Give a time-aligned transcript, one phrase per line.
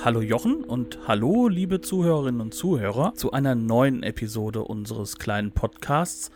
[0.00, 6.30] Hallo Jochen und hallo liebe Zuhörerinnen und Zuhörer zu einer neuen Episode unseres kleinen Podcasts.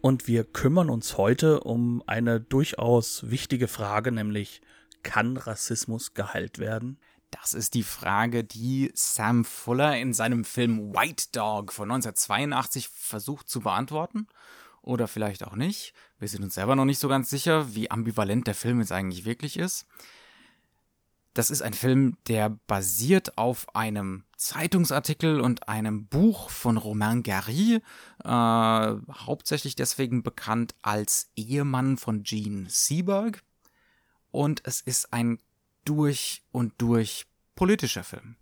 [0.00, 4.62] Und wir kümmern uns heute um eine durchaus wichtige Frage, nämlich
[5.02, 6.98] kann Rassismus geheilt werden?
[7.30, 13.48] Das ist die Frage, die Sam Fuller in seinem Film White Dog von 1982 versucht
[13.48, 14.28] zu beantworten.
[14.82, 15.94] Oder vielleicht auch nicht.
[16.18, 19.24] Wir sind uns selber noch nicht so ganz sicher, wie ambivalent der Film jetzt eigentlich
[19.24, 19.86] wirklich ist.
[21.34, 27.80] Das ist ein Film, der basiert auf einem Zeitungsartikel und einem Buch von Romain Gary,
[28.22, 33.42] äh, hauptsächlich deswegen bekannt als Ehemann von Gene Seberg.
[34.30, 35.40] Und es ist ein
[35.84, 38.36] durch und durch politischer Film.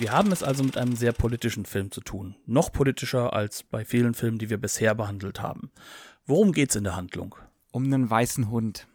[0.00, 2.34] Wir haben es also mit einem sehr politischen Film zu tun.
[2.46, 5.70] Noch politischer als bei vielen Filmen, die wir bisher behandelt haben.
[6.24, 7.34] Worum geht's in der Handlung?
[7.70, 8.88] Um einen weißen Hund.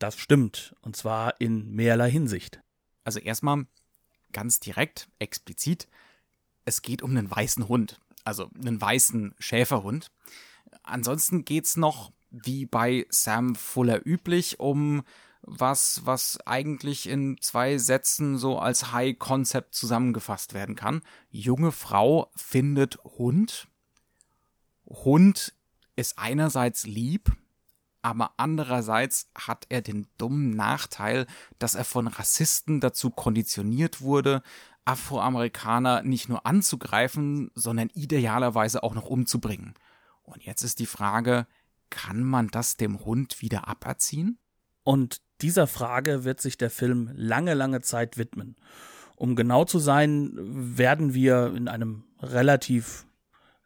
[0.00, 2.60] Das stimmt, und zwar in mehrerlei Hinsicht.
[3.04, 3.66] Also erstmal
[4.32, 5.86] ganz direkt, explizit,
[6.64, 10.10] es geht um einen weißen Hund, also einen weißen Schäferhund.
[10.82, 15.04] Ansonsten geht's noch, wie bei Sam Fuller üblich, um
[15.42, 21.02] was, was eigentlich in zwei Sätzen so als High Concept zusammengefasst werden kann.
[21.30, 23.68] Junge Frau findet Hund.
[24.86, 25.54] Hund
[25.96, 27.32] ist einerseits lieb,
[28.02, 31.26] aber andererseits hat er den dummen Nachteil,
[31.58, 34.42] dass er von Rassisten dazu konditioniert wurde,
[34.84, 39.74] Afroamerikaner nicht nur anzugreifen, sondern idealerweise auch noch umzubringen.
[40.22, 41.46] Und jetzt ist die Frage,
[41.90, 44.38] kann man das dem Hund wieder aberziehen?
[44.82, 48.56] Und dieser Frage wird sich der Film lange, lange Zeit widmen.
[49.16, 53.06] Um genau zu sein, werden wir in einem relativ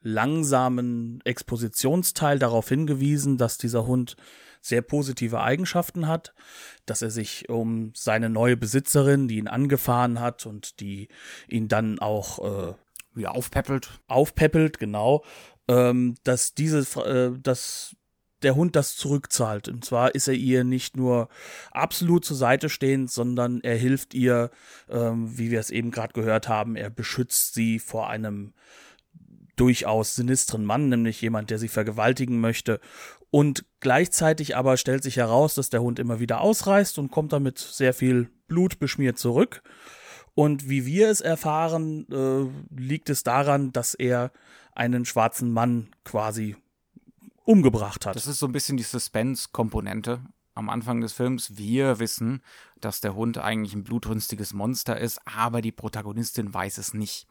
[0.02, 4.16] langsamen Expositionsteil darauf hingewiesen, dass dieser Hund
[4.60, 6.34] sehr positive Eigenschaften hat,
[6.86, 11.08] dass er sich um seine neue Besitzerin, die ihn angefahren hat und die
[11.48, 12.38] ihn dann auch
[12.70, 12.74] äh,
[13.12, 15.22] wieder aufpeppelt, aufpeppelt, genau,
[15.68, 17.94] ähm, dass diese, äh, dass
[18.44, 19.68] der Hund das zurückzahlt.
[19.68, 21.28] Und zwar ist er ihr nicht nur
[21.70, 24.50] absolut zur Seite stehend, sondern er hilft ihr,
[24.88, 28.52] ähm, wie wir es eben gerade gehört haben, er beschützt sie vor einem
[29.56, 32.80] durchaus sinistren Mann, nämlich jemand, der sie vergewaltigen möchte.
[33.30, 37.58] Und gleichzeitig aber stellt sich heraus, dass der Hund immer wieder ausreißt und kommt damit
[37.58, 39.62] sehr viel Blut beschmiert zurück.
[40.34, 44.32] Und wie wir es erfahren, äh, liegt es daran, dass er
[44.74, 46.56] einen schwarzen Mann quasi
[47.44, 48.16] umgebracht hat.
[48.16, 50.20] Das ist so ein bisschen die Suspense-Komponente
[50.54, 51.56] am Anfang des Films.
[51.56, 52.42] Wir wissen,
[52.80, 57.26] dass der Hund eigentlich ein blutrünstiges Monster ist, aber die Protagonistin weiß es nicht.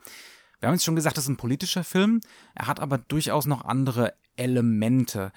[0.60, 2.22] Wir haben jetzt schon gesagt, das ist ein politischer Film.
[2.56, 5.32] Er hat aber durchaus noch andere Elemente.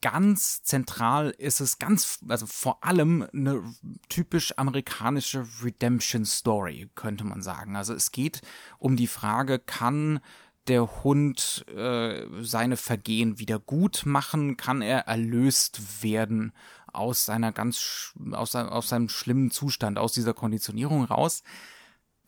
[0.00, 3.62] Ganz zentral ist es ganz, also vor allem eine
[4.08, 7.76] typisch amerikanische Redemption Story, könnte man sagen.
[7.76, 8.40] Also es geht
[8.78, 10.20] um die Frage, kann
[10.68, 14.56] der Hund äh, seine Vergehen wieder gut machen?
[14.56, 16.52] Kann er erlöst werden
[16.92, 21.42] aus seiner ganz, aus, aus seinem schlimmen Zustand, aus dieser Konditionierung raus?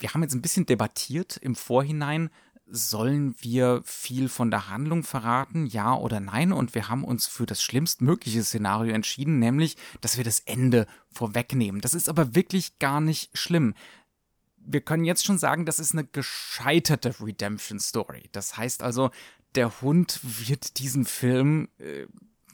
[0.01, 2.31] wir haben jetzt ein bisschen debattiert im Vorhinein,
[2.73, 6.53] sollen wir viel von der Handlung verraten, ja oder nein?
[6.53, 11.81] Und wir haben uns für das schlimmstmögliche Szenario entschieden, nämlich, dass wir das Ende vorwegnehmen.
[11.81, 13.75] Das ist aber wirklich gar nicht schlimm.
[14.61, 18.29] Wir können jetzt schon sagen, das ist eine gescheiterte Redemption Story.
[18.33, 19.11] Das heißt also,
[19.55, 22.07] der Hund wird diesen Film, äh,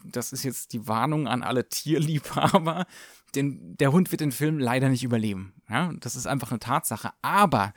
[0.04, 2.86] das ist jetzt die Warnung an alle Tierliebhaber,
[3.34, 5.52] den, der Hund wird den Film leider nicht überleben.
[5.68, 7.12] Ja, das ist einfach eine Tatsache.
[7.22, 7.74] Aber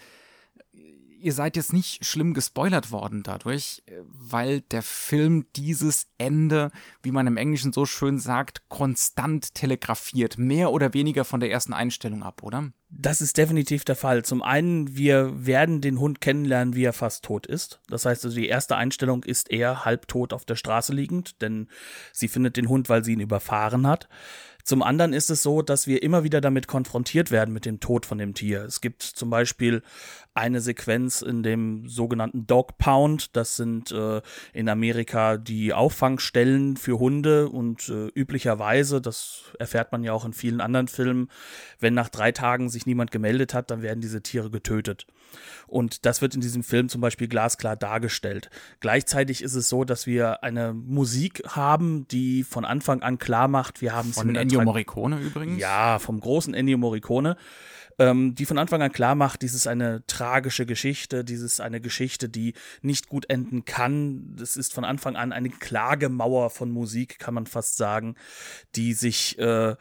[1.22, 6.72] ihr seid jetzt nicht schlimm gespoilert worden dadurch, weil der Film dieses Ende,
[7.02, 10.38] wie man im Englischen so schön sagt, konstant telegrafiert.
[10.38, 12.72] Mehr oder weniger von der ersten Einstellung ab, oder?
[12.90, 14.26] Das ist definitiv der Fall.
[14.26, 17.80] Zum einen, wir werden den Hund kennenlernen, wie er fast tot ist.
[17.88, 21.68] Das heißt also, die erste Einstellung ist er halbtot auf der Straße liegend, denn
[22.12, 24.10] sie findet den Hund, weil sie ihn überfahren hat.
[24.70, 28.06] Zum anderen ist es so, dass wir immer wieder damit konfrontiert werden mit dem Tod
[28.06, 28.64] von dem Tier.
[28.66, 29.82] Es gibt zum Beispiel
[30.36, 33.36] eine Sequenz in dem sogenannten Dog Pound.
[33.36, 34.22] Das sind äh,
[34.54, 40.34] in Amerika die Auffangstellen für Hunde und äh, üblicherweise, das erfährt man ja auch in
[40.34, 41.30] vielen anderen Filmen,
[41.80, 45.08] wenn nach drei Tagen sich niemand gemeldet hat, dann werden diese Tiere getötet.
[45.68, 48.50] Und das wird in diesem Film zum Beispiel glasklar dargestellt.
[48.80, 53.82] Gleichzeitig ist es so, dass wir eine Musik haben, die von Anfang an klar macht,
[53.82, 55.60] wir haben es Ennio Morricone übrigens.
[55.60, 57.36] Ja, vom großen Ennio Morricone
[58.00, 61.82] ähm, die von Anfang an klar macht, dies ist eine tragische Geschichte, dies ist eine
[61.82, 64.36] Geschichte, die nicht gut enden kann.
[64.38, 68.16] Das ist von Anfang an eine Klagemauer von Musik, kann man fast sagen,
[68.76, 69.76] die sich äh,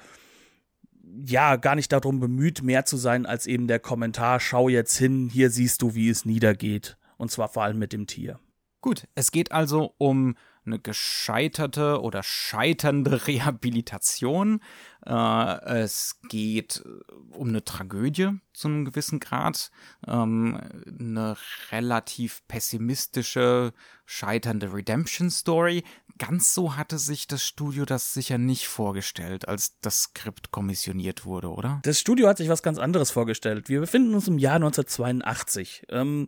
[1.25, 5.31] ja gar nicht darum bemüht, mehr zu sein als eben der Kommentar, schau jetzt hin,
[5.33, 6.99] hier siehst du, wie es niedergeht.
[7.17, 8.41] Und zwar vor allem mit dem Tier.
[8.81, 10.37] Gut, es geht also um
[10.69, 14.61] eine gescheiterte oder scheiternde Rehabilitation.
[15.05, 19.71] Äh, es geht äh, um eine Tragödie zu einem gewissen Grad,
[20.07, 21.37] ähm, eine
[21.71, 23.73] relativ pessimistische,
[24.05, 25.85] scheiternde Redemption-Story.
[26.19, 31.51] Ganz so hatte sich das Studio das sicher nicht vorgestellt, als das Skript kommissioniert wurde,
[31.51, 31.81] oder?
[31.85, 33.69] Das Studio hat sich was ganz anderes vorgestellt.
[33.69, 35.87] Wir befinden uns im Jahr 1982.
[35.91, 36.27] Ähm,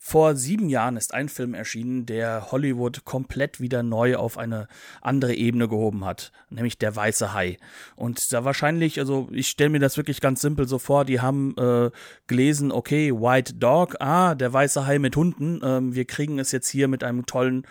[0.00, 4.68] vor sieben Jahren ist ein Film erschienen, der Hollywood komplett wieder neu auf eine
[5.02, 7.58] andere Ebene gehoben hat, nämlich Der Weiße Hai.
[7.96, 11.54] Und da wahrscheinlich, also ich stelle mir das wirklich ganz simpel so vor, die haben
[11.58, 11.90] äh,
[12.28, 16.68] gelesen, okay, White Dog, ah, der weiße Hai mit Hunden, ähm, wir kriegen es jetzt
[16.68, 17.66] hier mit einem tollen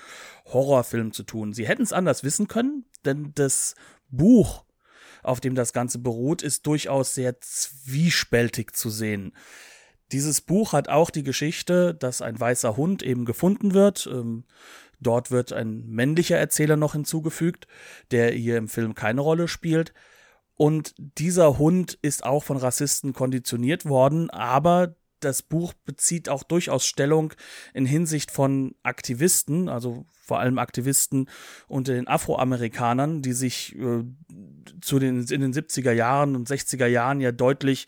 [0.45, 1.53] Horrorfilm zu tun.
[1.53, 3.75] Sie hätten es anders wissen können, denn das
[4.09, 4.65] Buch
[5.23, 9.33] auf dem das Ganze beruht, ist durchaus sehr zwiespältig zu sehen.
[10.11, 14.07] Dieses Buch hat auch die Geschichte, dass ein weißer Hund eben gefunden wird.
[14.11, 14.45] Ähm,
[14.99, 17.67] dort wird ein männlicher Erzähler noch hinzugefügt,
[18.11, 19.93] der hier im Film keine Rolle spielt.
[20.55, 26.85] Und dieser Hund ist auch von Rassisten konditioniert worden, aber das Buch bezieht auch durchaus
[26.85, 27.33] Stellung
[27.73, 31.29] in Hinsicht von Aktivisten, also vor allem Aktivisten
[31.67, 34.03] unter den Afroamerikanern, die sich äh,
[34.81, 37.87] zu den, in den 70er Jahren und 60er Jahren ja deutlich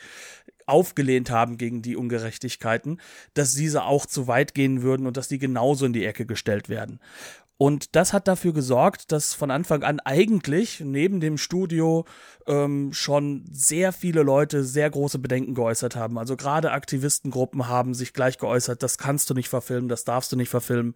[0.65, 3.01] aufgelehnt haben gegen die Ungerechtigkeiten,
[3.33, 6.69] dass diese auch zu weit gehen würden und dass die genauso in die Ecke gestellt
[6.69, 6.99] werden.
[7.61, 12.05] Und das hat dafür gesorgt, dass von Anfang an eigentlich neben dem Studio
[12.47, 16.17] ähm, schon sehr viele Leute sehr große Bedenken geäußert haben.
[16.17, 20.37] Also gerade Aktivistengruppen haben sich gleich geäußert, das kannst du nicht verfilmen, das darfst du
[20.37, 20.95] nicht verfilmen.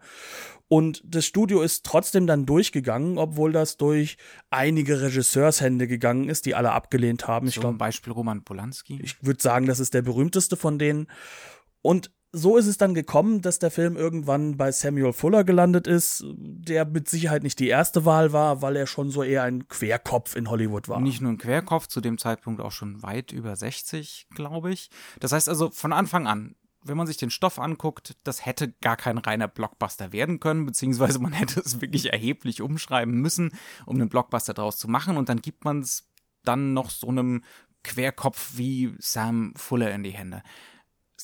[0.66, 4.16] Und das Studio ist trotzdem dann durchgegangen, obwohl das durch
[4.48, 7.46] einige Regisseurshände gegangen ist, die alle abgelehnt haben.
[7.46, 8.98] Ich glaube, Beispiel Roman Polanski.
[9.02, 11.08] Ich würde sagen, das ist der berühmteste von denen.
[11.82, 16.24] Und so ist es dann gekommen, dass der Film irgendwann bei Samuel Fuller gelandet ist,
[16.26, 20.34] der mit Sicherheit nicht die erste Wahl war, weil er schon so eher ein Querkopf
[20.34, 21.00] in Hollywood war.
[21.00, 24.90] Nicht nur ein Querkopf, zu dem Zeitpunkt auch schon weit über 60, glaube ich.
[25.20, 28.96] Das heißt also von Anfang an, wenn man sich den Stoff anguckt, das hätte gar
[28.96, 33.52] kein reiner Blockbuster werden können, beziehungsweise man hätte es wirklich erheblich umschreiben müssen,
[33.86, 36.10] um einen Blockbuster daraus zu machen und dann gibt man es
[36.42, 37.42] dann noch so einem
[37.84, 40.42] Querkopf wie Sam Fuller in die Hände.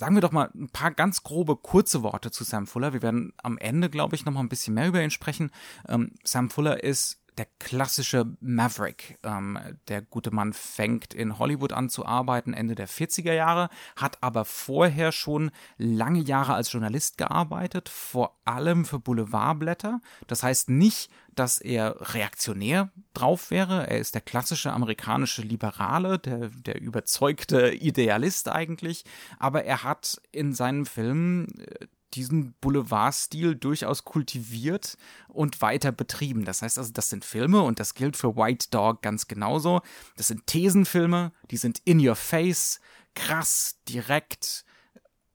[0.01, 2.95] Sagen wir doch mal ein paar ganz grobe, kurze Worte zu Sam Fuller.
[2.95, 5.51] Wir werden am Ende, glaube ich, noch mal ein bisschen mehr über ihn sprechen.
[5.87, 9.19] Ähm, Sam Fuller ist der klassische Maverick.
[9.23, 9.59] Ähm,
[9.89, 14.45] der gute Mann fängt in Hollywood an zu arbeiten, Ende der 40er Jahre, hat aber
[14.45, 20.03] vorher schon lange Jahre als Journalist gearbeitet, vor allem für Boulevardblätter.
[20.27, 23.89] Das heißt nicht, dass er reaktionär drauf wäre.
[23.89, 29.07] Er ist der klassische amerikanische Liberale, der, der überzeugte Idealist eigentlich.
[29.39, 34.97] Aber er hat in seinen Filmen äh, diesen Boulevardstil durchaus kultiviert
[35.29, 36.45] und weiter betrieben.
[36.45, 39.81] Das heißt also, das sind Filme und das gilt für White Dog ganz genauso.
[40.17, 42.81] Das sind Thesenfilme, die sind in your face,
[43.15, 44.65] krass, direkt,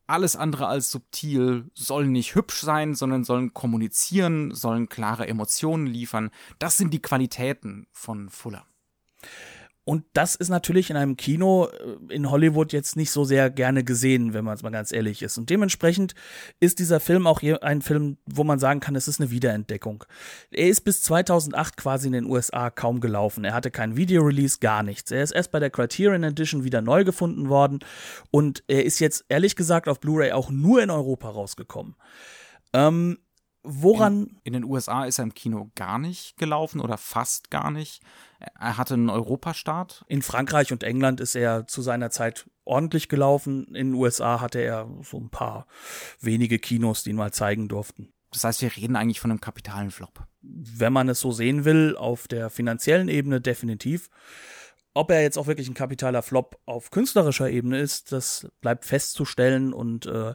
[0.08, 6.29] alles andere als subtil, sollen nicht hübsch sein, sondern sollen kommunizieren, sollen klare Emotionen liefern.
[6.60, 8.65] Das sind die Qualitäten von Fuller.
[9.85, 13.83] Und das ist natürlich in einem Kino äh, in Hollywood jetzt nicht so sehr gerne
[13.83, 15.37] gesehen, wenn man es mal ganz ehrlich ist.
[15.37, 16.15] Und dementsprechend
[16.59, 20.03] ist dieser Film auch ein Film, wo man sagen kann, es ist eine Wiederentdeckung.
[20.49, 23.45] Er ist bis 2008 quasi in den USA kaum gelaufen.
[23.45, 25.11] Er hatte kein Videorelease, gar nichts.
[25.11, 27.79] Er ist erst bei der Criterion Edition wieder neu gefunden worden
[28.31, 31.95] und er ist jetzt ehrlich gesagt auf Blu-ray auch nur in Europa rausgekommen.
[32.73, 33.19] Ähm,
[33.65, 34.24] Woran?
[34.24, 38.01] In, in, den USA ist er im Kino gar nicht gelaufen oder fast gar nicht.
[38.39, 40.05] Er hatte einen Europastart.
[40.07, 43.65] In Frankreich und England ist er zu seiner Zeit ordentlich gelaufen.
[43.67, 45.67] In den USA hatte er so ein paar
[46.22, 48.13] wenige Kinos, die ihn mal zeigen durften.
[48.31, 50.27] Das heißt, wir reden eigentlich von einem kapitalen Flop.
[50.41, 54.10] Wenn man es so sehen will, auf der finanziellen Ebene definitiv.
[54.93, 59.74] Ob er jetzt auch wirklich ein kapitaler Flop auf künstlerischer Ebene ist, das bleibt festzustellen
[59.74, 60.34] und äh,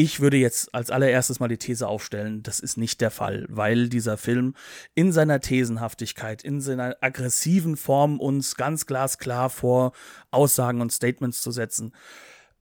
[0.00, 3.90] ich würde jetzt als allererstes mal die These aufstellen, das ist nicht der Fall, weil
[3.90, 4.54] dieser Film
[4.94, 9.92] in seiner Thesenhaftigkeit, in seiner aggressiven Form uns ganz glasklar vor
[10.30, 11.92] Aussagen und Statements zu setzen,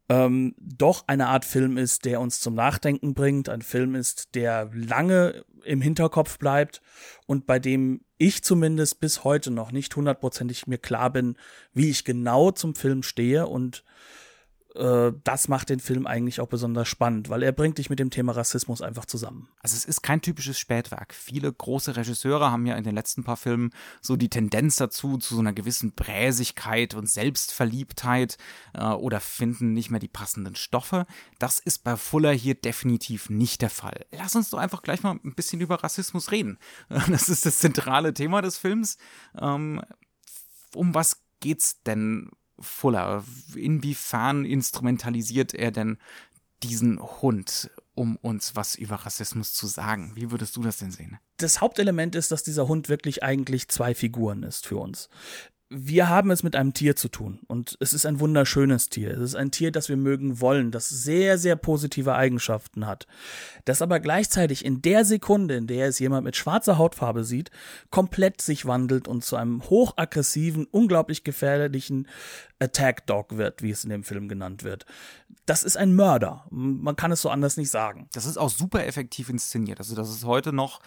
[0.09, 4.69] ähm, doch eine Art Film ist, der uns zum Nachdenken bringt, ein Film ist, der
[4.73, 6.81] lange im Hinterkopf bleibt
[7.25, 11.37] und bei dem ich zumindest bis heute noch nicht hundertprozentig mir klar bin,
[11.71, 13.85] wie ich genau zum Film stehe und
[14.79, 18.09] äh, das macht den Film eigentlich auch besonders spannend, weil er bringt dich mit dem
[18.09, 19.49] Thema Rassismus einfach zusammen.
[19.59, 21.13] Also es ist kein typisches Spätwerk.
[21.13, 23.71] Viele große Regisseure haben ja in den letzten paar Filmen
[24.01, 28.37] so die Tendenz dazu, zu so einer gewissen Bräsigkeit und Selbstverliebtheit
[28.73, 31.05] äh, oder finden nicht mehr die passenden Stoffe.
[31.39, 34.05] Das ist bei Fuller hier definitiv nicht der Fall.
[34.11, 36.57] Lass uns doch einfach gleich mal ein bisschen über Rassismus reden.
[37.09, 38.97] Das ist das zentrale Thema des Films.
[39.39, 39.81] Ähm,
[40.75, 42.29] um was geht's denn
[42.59, 43.23] Fuller?
[43.55, 45.97] Inwiefern instrumentalisiert er denn
[46.63, 50.11] diesen Hund, um uns was über Rassismus zu sagen?
[50.15, 51.19] Wie würdest du das denn sehen?
[51.37, 55.09] Das Hauptelement ist, dass dieser Hund wirklich eigentlich zwei Figuren ist für uns
[55.71, 59.11] wir haben es mit einem Tier zu tun und es ist ein wunderschönes Tier.
[59.11, 63.05] Es ist ein Tier, das wir mögen wollen, das sehr, sehr positive Eigenschaften hat,
[63.65, 67.51] das aber gleichzeitig in der Sekunde, in der es jemand mit schwarzer Hautfarbe sieht,
[67.91, 72.07] komplett sich wandelt und zu einem hochaggressiven, unglaublich gefährlichen
[72.57, 74.87] Attack Dog wird, wie es in dem Film genannt wird.
[75.45, 76.45] Das ist ein Mörder.
[76.49, 78.09] Man kann es so anders nicht sagen.
[78.11, 79.79] Das ist auch super effektiv inszeniert.
[79.79, 80.79] Also das ist heute noch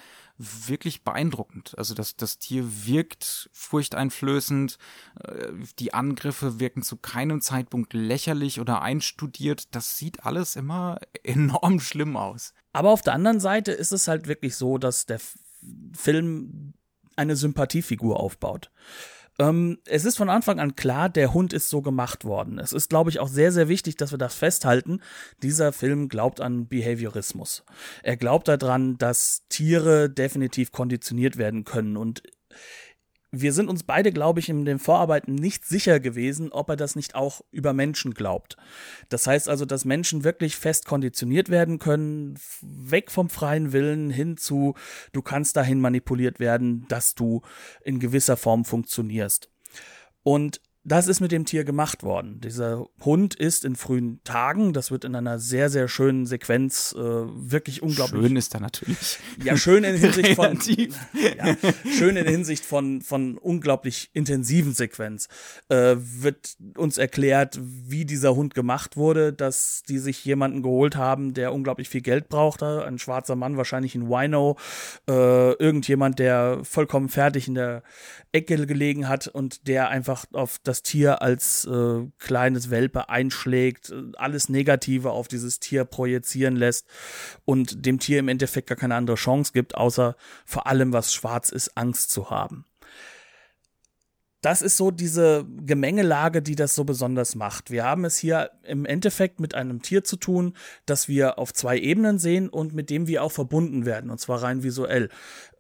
[0.67, 1.75] wirklich beeindruckend.
[1.79, 4.79] Also das, das Tier wirkt furchteinflößend,
[5.25, 9.75] äh, die Angriffe wirken zu keinem Zeitpunkt lächerlich oder einstudiert.
[9.75, 12.55] Das sieht alles immer enorm schlimm aus.
[12.73, 15.21] Aber auf der anderen Seite ist es halt wirklich so, dass der
[15.95, 16.75] Film
[17.17, 18.71] eine Sympathiefigur aufbaut.
[19.39, 22.59] Ähm, es ist von Anfang an klar, der Hund ist so gemacht worden.
[22.59, 25.01] Es ist, glaube ich, auch sehr, sehr wichtig, dass wir das festhalten.
[25.43, 27.65] Dieser Film glaubt an Behaviorismus.
[28.03, 32.23] Er glaubt daran, dass Tiere definitiv konditioniert werden können und
[33.35, 36.97] wir sind uns beide, glaube ich, in den Vorarbeiten nicht sicher gewesen, ob er das
[36.97, 38.59] nicht auch über Menschen glaubt.
[39.09, 44.37] Das heißt also, dass Menschen wirklich fest konditioniert werden können, weg vom freien Willen hin
[44.37, 44.75] zu,
[45.15, 47.41] du kannst dahin manipuliert werden, dass du
[47.83, 49.49] in gewisser Form funktionierst.
[50.23, 52.41] Und das ist mit dem Tier gemacht worden.
[52.41, 57.01] Dieser Hund ist in frühen Tagen, das wird in einer sehr, sehr schönen Sequenz äh,
[57.01, 58.23] wirklich unglaublich.
[58.23, 59.19] Schön ist er natürlich.
[59.45, 60.59] Ja, schön in Hinsicht von.
[61.37, 61.57] ja,
[61.89, 65.29] schön in Hinsicht von, von unglaublich intensiven Sequenz.
[65.69, 71.33] Äh, wird uns erklärt, wie dieser Hund gemacht wurde, dass die sich jemanden geholt haben,
[71.33, 72.85] der unglaublich viel Geld brauchte.
[72.85, 74.57] Ein schwarzer Mann, wahrscheinlich ein Wino.
[75.09, 77.85] Äh, irgendjemand, der vollkommen fertig in der
[78.33, 83.91] Ecke gelegen hat und der einfach auf das das Tier als äh, kleines Welpe einschlägt,
[83.91, 86.87] äh, alles Negative auf dieses Tier projizieren lässt
[87.45, 91.51] und dem Tier im Endeffekt gar keine andere Chance gibt, außer vor allem, was schwarz
[91.51, 92.65] ist, Angst zu haben
[94.43, 97.71] das ist so diese Gemengelage, die das so besonders macht.
[97.71, 101.79] Wir haben es hier im Endeffekt mit einem Tier zu tun, das wir auf zwei
[101.79, 105.09] Ebenen sehen und mit dem wir auch verbunden werden, und zwar rein visuell.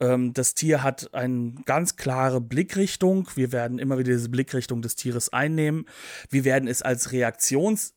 [0.00, 3.28] Ähm, das Tier hat eine ganz klare Blickrichtung.
[3.36, 5.86] Wir werden immer wieder diese Blickrichtung des Tieres einnehmen.
[6.28, 7.94] Wir werden es als Reaktions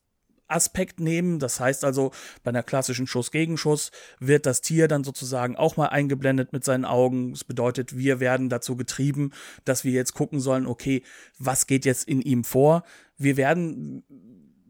[0.48, 1.40] Aspekt nehmen.
[1.40, 2.12] Das heißt also,
[2.44, 7.32] bei einer klassischen Schuss-Gegenschuss wird das Tier dann sozusagen auch mal eingeblendet mit seinen Augen.
[7.32, 9.32] Das bedeutet, wir werden dazu getrieben,
[9.64, 11.04] dass wir jetzt gucken sollen, okay,
[11.40, 12.84] was geht jetzt in ihm vor?
[13.18, 14.04] Wir werden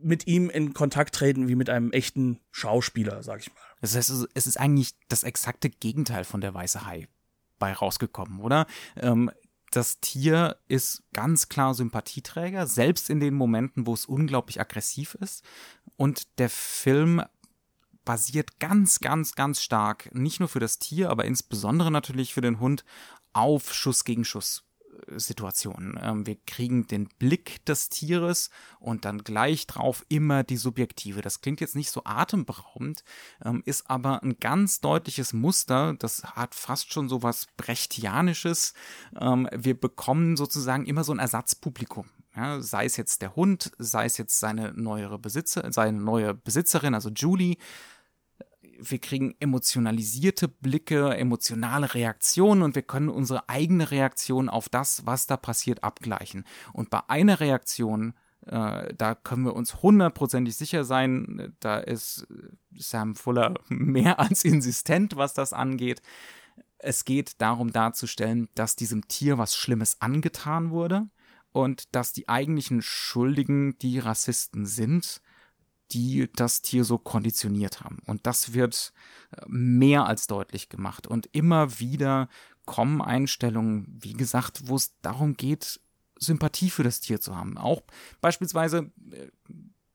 [0.02, 3.62] mit ihm in Kontakt treten wie mit einem echten Schauspieler, sag ich mal.
[3.82, 7.08] Das heißt, es ist eigentlich das exakte Gegenteil von der weiße Hai
[7.58, 8.68] bei rausgekommen, oder?
[8.98, 9.32] Ähm,
[9.76, 15.44] das Tier ist ganz klar Sympathieträger, selbst in den Momenten, wo es unglaublich aggressiv ist.
[15.98, 17.22] Und der Film
[18.06, 22.60] basiert ganz, ganz, ganz stark, nicht nur für das Tier, aber insbesondere natürlich für den
[22.60, 22.86] Hund,
[23.34, 24.64] auf Schuss gegen Schuss
[25.16, 26.00] Situationen.
[26.02, 28.50] Ähm, wir kriegen den Blick des Tieres
[28.80, 31.22] und dann gleich drauf immer die subjektive.
[31.22, 33.04] Das klingt jetzt nicht so atemberaubend,
[33.44, 35.96] ähm, ist aber ein ganz deutliches Muster.
[36.00, 38.74] Das hat fast schon so was Brechtianisches.
[39.20, 42.10] Ähm, wir bekommen sozusagen immer so ein Ersatzpublikum.
[42.36, 46.94] Ja, sei es jetzt der Hund, sei es jetzt seine neuere Besitzer, seine neue Besitzerin,
[46.94, 47.56] also Julie,
[48.80, 55.28] wir kriegen emotionalisierte Blicke, emotionale Reaktionen und wir können unsere eigene Reaktion auf das, was
[55.28, 56.46] da passiert, abgleichen.
[56.74, 58.14] Und bei einer Reaktion,
[58.46, 62.28] äh, da können wir uns hundertprozentig sicher sein, da ist
[62.76, 66.02] Sam Fuller mehr als insistent, was das angeht.
[66.78, 71.08] Es geht darum darzustellen, dass diesem Tier was Schlimmes angetan wurde
[71.52, 75.22] und dass die eigentlichen Schuldigen die Rassisten sind
[75.92, 78.00] die das Tier so konditioniert haben.
[78.06, 78.94] Und das wird
[79.32, 81.08] äh, mehr als deutlich gemacht.
[81.08, 82.28] Und immer wieder
[82.66, 85.80] kommen Einstellungen, wie gesagt, wo es darum geht,
[86.18, 87.58] Sympathie für das Tier zu haben.
[87.58, 87.84] Auch
[88.22, 89.28] beispielsweise äh,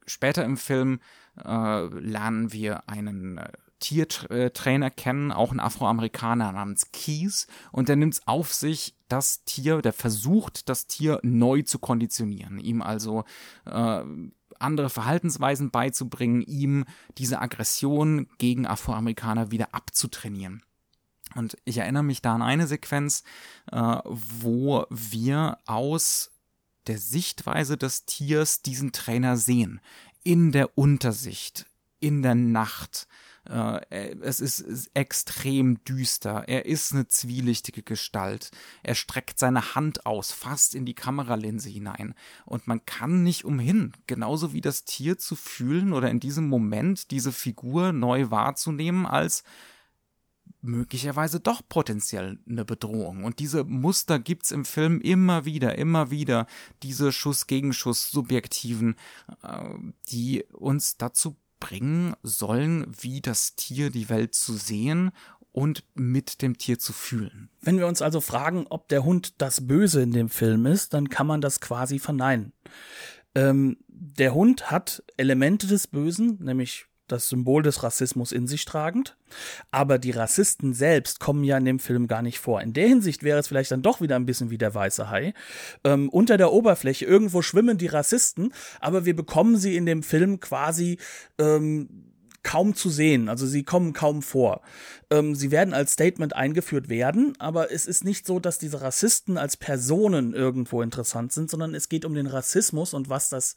[0.07, 1.01] später im Film
[1.43, 8.15] äh, lernen wir einen äh, Tiertrainer kennen, auch ein Afroamerikaner namens Keys, und der nimmt
[8.15, 13.25] es auf sich, das Tier, der versucht, das Tier neu zu konditionieren, ihm also
[13.65, 14.03] äh,
[14.61, 16.85] andere Verhaltensweisen beizubringen, ihm
[17.19, 20.63] diese Aggression gegen Afroamerikaner wieder abzutrainieren.
[21.35, 23.23] Und ich erinnere mich da an eine Sequenz,
[23.71, 26.33] äh, wo wir aus
[26.87, 29.81] der Sichtweise des Tiers diesen Trainer sehen.
[30.23, 31.67] In der Untersicht,
[32.01, 33.07] in der Nacht,
[33.45, 36.45] es ist, ist extrem düster.
[36.47, 38.51] Er ist eine zwielichtige Gestalt.
[38.83, 42.15] Er streckt seine Hand aus, fast in die Kameralinse hinein.
[42.45, 47.11] Und man kann nicht umhin, genauso wie das Tier zu fühlen oder in diesem Moment
[47.11, 49.43] diese Figur neu wahrzunehmen als
[50.63, 53.25] möglicherweise doch potenziell eine Bedrohung.
[53.25, 56.47] Und diese Muster gibt's im Film immer wieder, immer wieder.
[56.83, 58.97] Diese Schuss-Gegenschuss-Subjektiven,
[59.43, 59.71] äh,
[60.11, 65.13] die uns dazu bringen sollen, wie das Tier die Welt zu sehen
[65.53, 67.51] und mit dem Tier zu fühlen.
[67.61, 71.09] Wenn wir uns also fragen, ob der Hund das Böse in dem Film ist, dann
[71.09, 72.53] kann man das quasi verneinen.
[73.35, 79.17] Ähm, der Hund hat Elemente des Bösen, nämlich das Symbol des Rassismus in sich tragend.
[79.71, 82.61] Aber die Rassisten selbst kommen ja in dem Film gar nicht vor.
[82.61, 85.35] In der Hinsicht wäre es vielleicht dann doch wieder ein bisschen wie der weiße Hai.
[85.85, 90.41] Ähm, unter der Oberfläche irgendwo schwimmen die Rassisten, aber wir bekommen sie in dem Film
[90.41, 90.99] quasi
[91.39, 92.11] ähm,
[92.43, 93.29] kaum zu sehen.
[93.29, 94.63] Also sie kommen kaum vor.
[95.11, 99.37] Ähm, sie werden als Statement eingeführt werden, aber es ist nicht so, dass diese Rassisten
[99.37, 103.57] als Personen irgendwo interessant sind, sondern es geht um den Rassismus und was das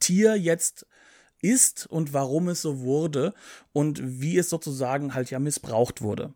[0.00, 0.86] Tier jetzt
[1.42, 3.34] ist und warum es so wurde
[3.72, 6.32] und wie es sozusagen halt ja missbraucht wurde.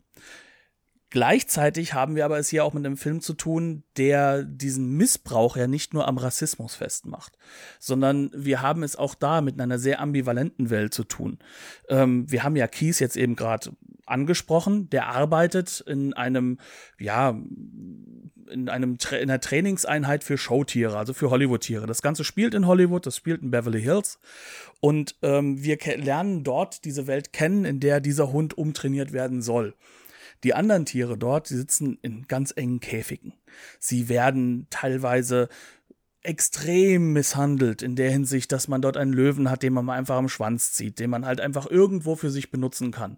[1.09, 5.55] Gleichzeitig haben wir aber es hier auch mit einem Film zu tun, der diesen Missbrauch
[5.55, 7.37] ja nicht nur am Rassismus festmacht,
[7.79, 11.39] sondern wir haben es auch da mit einer sehr ambivalenten Welt zu tun.
[11.87, 13.71] Ähm, wir haben ja Kies jetzt eben gerade
[14.05, 16.59] angesprochen, der arbeitet in einem,
[16.99, 17.39] ja,
[18.49, 21.87] in einem in einer Trainingseinheit für Showtiere, also für Hollywood-Tiere.
[21.87, 24.19] Das Ganze spielt in Hollywood, das spielt in Beverly Hills.
[24.79, 29.73] Und ähm, wir lernen dort diese Welt kennen, in der dieser Hund umtrainiert werden soll.
[30.43, 33.33] Die anderen Tiere dort, die sitzen in ganz engen Käfigen.
[33.79, 35.49] Sie werden teilweise
[36.27, 40.17] extrem misshandelt in der Hinsicht, dass man dort einen Löwen hat, den man mal einfach
[40.17, 43.17] am Schwanz zieht, den man halt einfach irgendwo für sich benutzen kann.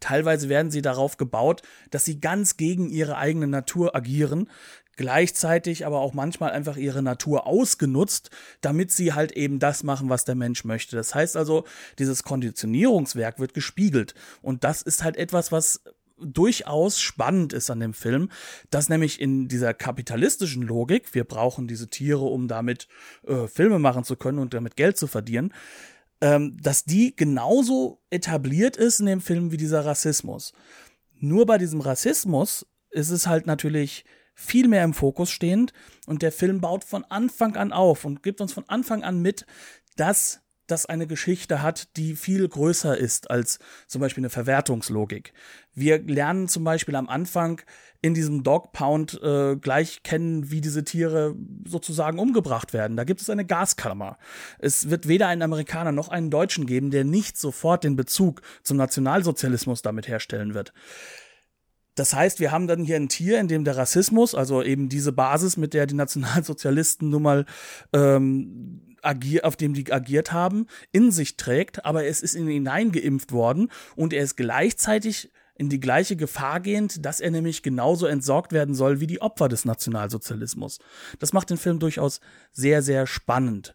[0.00, 4.48] Teilweise werden sie darauf gebaut, dass sie ganz gegen ihre eigene Natur agieren,
[4.96, 10.24] gleichzeitig aber auch manchmal einfach ihre Natur ausgenutzt, damit sie halt eben das machen, was
[10.24, 10.96] der Mensch möchte.
[10.96, 11.64] Das heißt also,
[12.00, 15.82] dieses Konditionierungswerk wird gespiegelt und das ist halt etwas, was
[16.20, 18.30] durchaus spannend ist an dem Film,
[18.70, 22.88] dass nämlich in dieser kapitalistischen Logik, wir brauchen diese Tiere, um damit
[23.26, 25.52] äh, Filme machen zu können und damit Geld zu verdienen,
[26.20, 30.52] ähm, dass die genauso etabliert ist in dem Film wie dieser Rassismus.
[31.14, 34.04] Nur bei diesem Rassismus ist es halt natürlich
[34.34, 35.72] viel mehr im Fokus stehend
[36.06, 39.46] und der Film baut von Anfang an auf und gibt uns von Anfang an mit,
[39.96, 45.32] dass das eine Geschichte hat, die viel größer ist als zum Beispiel eine Verwertungslogik.
[45.74, 47.60] Wir lernen zum Beispiel am Anfang
[48.00, 51.34] in diesem Dog Pound äh, gleich kennen, wie diese Tiere
[51.66, 52.96] sozusagen umgebracht werden.
[52.96, 54.18] Da gibt es eine Gaskammer.
[54.58, 58.76] Es wird weder einen Amerikaner noch einen Deutschen geben, der nicht sofort den Bezug zum
[58.76, 60.72] Nationalsozialismus damit herstellen wird.
[61.96, 65.10] Das heißt, wir haben dann hier ein Tier, in dem der Rassismus, also eben diese
[65.10, 67.46] Basis, mit der die Nationalsozialisten nun mal
[67.92, 72.52] ähm, agier, auf dem die agiert haben, in sich trägt, aber es ist in ihn
[72.52, 78.06] hineingeimpft worden und er ist gleichzeitig in die gleiche Gefahr gehend, dass er nämlich genauso
[78.06, 80.78] entsorgt werden soll wie die Opfer des Nationalsozialismus.
[81.18, 82.20] Das macht den Film durchaus
[82.52, 83.74] sehr, sehr spannend.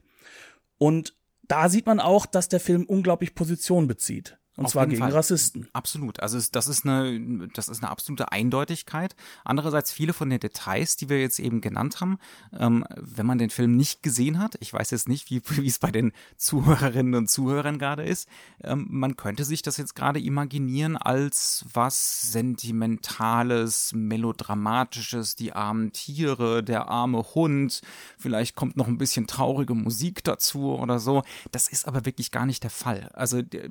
[0.77, 4.37] Und da sieht man auch, dass der Film unglaublich Position bezieht.
[4.55, 5.11] Und Auf zwar gegen Fall.
[5.11, 5.67] Rassisten.
[5.73, 6.19] Absolut.
[6.19, 9.15] Also das ist eine, das ist eine absolute Eindeutigkeit.
[9.43, 12.19] Andererseits viele von den Details, die wir jetzt eben genannt haben,
[12.57, 15.79] ähm, wenn man den Film nicht gesehen hat, ich weiß jetzt nicht, wie, wie es
[15.79, 18.29] bei den Zuhörerinnen und Zuhörern gerade ist,
[18.63, 26.63] ähm, man könnte sich das jetzt gerade imaginieren als was Sentimentales, Melodramatisches, die armen Tiere,
[26.63, 27.81] der arme Hund,
[28.19, 31.23] vielleicht kommt noch ein bisschen traurige Musik dazu oder so.
[31.51, 33.09] Das ist aber wirklich gar nicht der Fall.
[33.13, 33.69] Also der,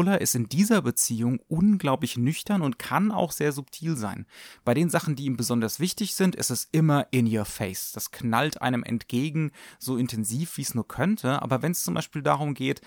[0.00, 4.24] Fuller ist in dieser Beziehung unglaublich nüchtern und kann auch sehr subtil sein.
[4.64, 7.92] Bei den Sachen, die ihm besonders wichtig sind, ist es immer in your face.
[7.92, 11.42] Das knallt einem entgegen, so intensiv wie es nur könnte.
[11.42, 12.80] Aber wenn es zum Beispiel darum geht,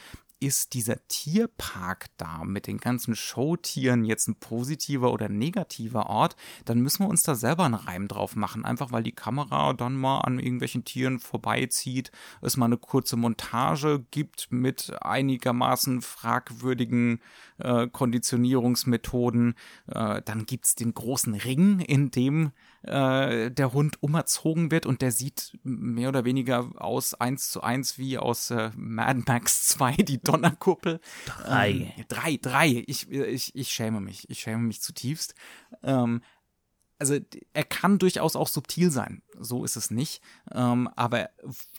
[0.43, 6.81] ist dieser Tierpark da mit den ganzen Showtieren jetzt ein positiver oder negativer Ort, dann
[6.81, 8.65] müssen wir uns da selber einen Reim drauf machen.
[8.65, 14.05] Einfach weil die Kamera dann mal an irgendwelchen Tieren vorbeizieht, es mal eine kurze Montage
[14.11, 17.21] gibt mit einigermaßen fragwürdigen
[17.59, 19.55] äh, Konditionierungsmethoden.
[19.87, 22.51] Äh, dann gibt's den großen Ring, in dem
[22.83, 27.97] äh, der Hund umerzogen wird und der sieht mehr oder weniger aus eins zu eins
[27.97, 30.99] wie aus äh, Mad Max 2, die Donnerkuppel.
[31.25, 31.93] Drei.
[31.97, 32.83] Ähm, drei, drei.
[32.87, 34.29] Ich, ich, ich schäme mich.
[34.29, 35.33] Ich schäme mich zutiefst.
[35.81, 36.21] Ähm,
[36.99, 37.17] also
[37.53, 40.21] er kann durchaus auch subtil sein, so ist es nicht.
[40.51, 41.29] Ähm, aber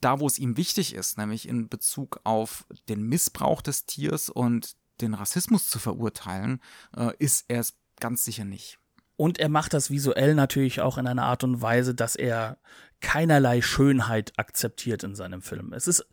[0.03, 4.77] da, wo es ihm wichtig ist, nämlich in Bezug auf den Missbrauch des Tiers und
[5.01, 6.61] den Rassismus zu verurteilen,
[6.95, 8.79] äh, ist er es ganz sicher nicht.
[9.17, 12.59] Und er macht das visuell natürlich auch in einer Art und Weise, dass er
[13.05, 15.75] keinerlei Schönheit akzeptiert in seinem Film.
[15.75, 16.07] Es ist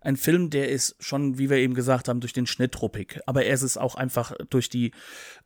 [0.00, 3.20] ein Film, der ist schon, wie wir eben gesagt haben, durch den Schnitt ruppig.
[3.26, 4.92] Aber er ist es auch einfach durch die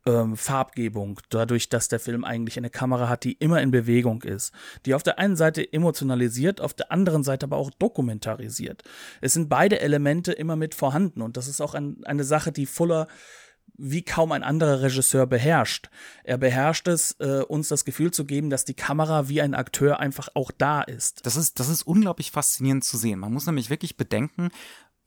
[0.05, 4.53] ähm, Farbgebung, dadurch, dass der Film eigentlich eine Kamera hat, die immer in Bewegung ist,
[4.85, 8.83] die auf der einen Seite emotionalisiert, auf der anderen Seite aber auch dokumentarisiert.
[9.21, 12.67] Es sind beide Elemente immer mit vorhanden und das ist auch ein, eine Sache, die
[12.67, 13.07] Fuller
[13.81, 15.89] wie kaum ein anderer Regisseur beherrscht.
[16.23, 19.99] Er beherrscht es, äh, uns das Gefühl zu geben, dass die Kamera wie ein Akteur
[19.99, 21.25] einfach auch da ist.
[21.25, 23.19] Das ist, das ist unglaublich faszinierend zu sehen.
[23.19, 24.49] Man muss nämlich wirklich bedenken,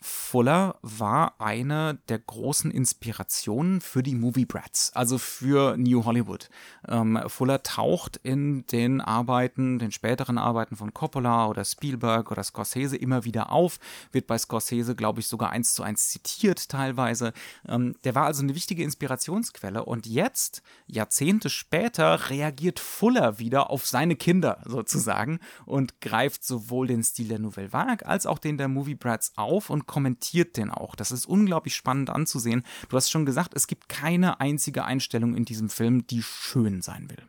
[0.06, 6.50] Fuller war eine der großen Inspirationen für die Movie Brats, also für New Hollywood.
[6.86, 12.98] Ähm, Fuller taucht in den Arbeiten, den späteren Arbeiten von Coppola oder Spielberg oder Scorsese
[12.98, 13.78] immer wieder auf,
[14.12, 17.32] wird bei Scorsese, glaube ich, sogar eins zu eins zitiert teilweise.
[17.66, 23.86] Ähm, der war also eine wichtige Inspirationsquelle und jetzt, Jahrzehnte später, reagiert Fuller wieder auf
[23.86, 28.68] seine Kinder sozusagen und greift sowohl den Stil der Nouvelle Vague als auch den der
[28.68, 30.96] Movie Brats auf und kommentiert den auch.
[30.96, 32.64] Das ist unglaublich spannend anzusehen.
[32.88, 37.08] Du hast schon gesagt, es gibt keine einzige Einstellung in diesem Film, die schön sein
[37.08, 37.22] will.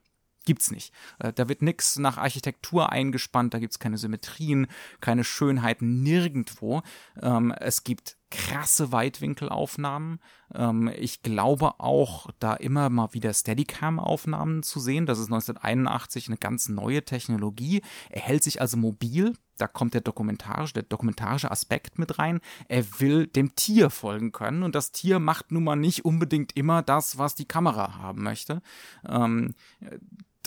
[0.45, 0.91] Gibt's nicht.
[1.19, 4.65] Äh, da wird nichts nach Architektur eingespannt, da gibt's keine Symmetrien,
[4.99, 6.81] keine Schönheiten nirgendwo.
[7.21, 10.19] Ähm, es gibt krasse Weitwinkelaufnahmen.
[10.53, 15.05] Ähm, ich glaube auch, da immer mal wieder Steadicam-Aufnahmen zu sehen.
[15.05, 17.81] Das ist 1981 eine ganz neue Technologie.
[18.09, 19.33] Er hält sich also mobil.
[19.57, 22.41] Da kommt der dokumentarische, der dokumentarische Aspekt mit rein.
[22.67, 26.81] Er will dem Tier folgen können und das Tier macht nun mal nicht unbedingt immer
[26.81, 28.61] das, was die Kamera haben möchte.
[29.07, 29.55] Ähm,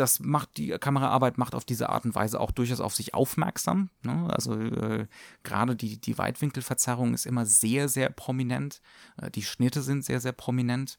[0.00, 3.90] das macht die Kameraarbeit macht auf diese Art und Weise auch durchaus auf sich aufmerksam.
[4.02, 4.28] Ne?
[4.30, 5.06] Also äh,
[5.42, 8.80] gerade die, die Weitwinkelverzerrung ist immer sehr, sehr prominent.
[9.20, 10.98] Äh, die Schnitte sind sehr, sehr prominent.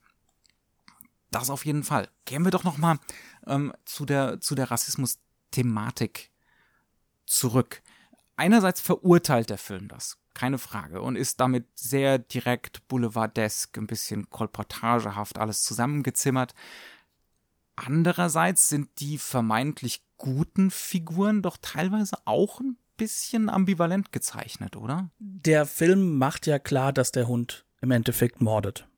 [1.32, 2.10] Das auf jeden Fall.
[2.26, 3.00] Gehen wir doch noch mal
[3.48, 6.32] ähm, zu der, zu der Rassismus-Thematik
[7.26, 7.82] zurück.
[8.36, 14.30] Einerseits verurteilt der Film das, keine Frage, und ist damit sehr direkt boulevardesk, ein bisschen
[14.30, 16.56] kolportagehaft alles zusammengezimmert.
[17.86, 25.10] Andererseits sind die vermeintlich guten Figuren doch teilweise auch ein bisschen ambivalent gezeichnet, oder?
[25.20, 28.89] Der Film macht ja klar, dass der Hund im Endeffekt mordet.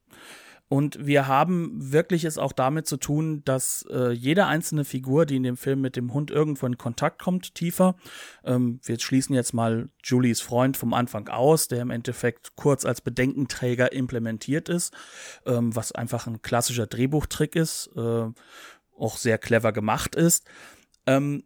[0.71, 5.35] Und wir haben wirklich es auch damit zu tun, dass äh, jede einzelne Figur, die
[5.35, 7.97] in dem Film mit dem Hund irgendwo in Kontakt kommt, tiefer,
[8.45, 13.01] ähm, wir schließen jetzt mal Julies Freund vom Anfang aus, der im Endeffekt kurz als
[13.01, 14.93] Bedenkenträger implementiert ist,
[15.45, 18.29] ähm, was einfach ein klassischer Drehbuchtrick ist, äh,
[18.97, 20.45] auch sehr clever gemacht ist.
[21.05, 21.43] Ähm,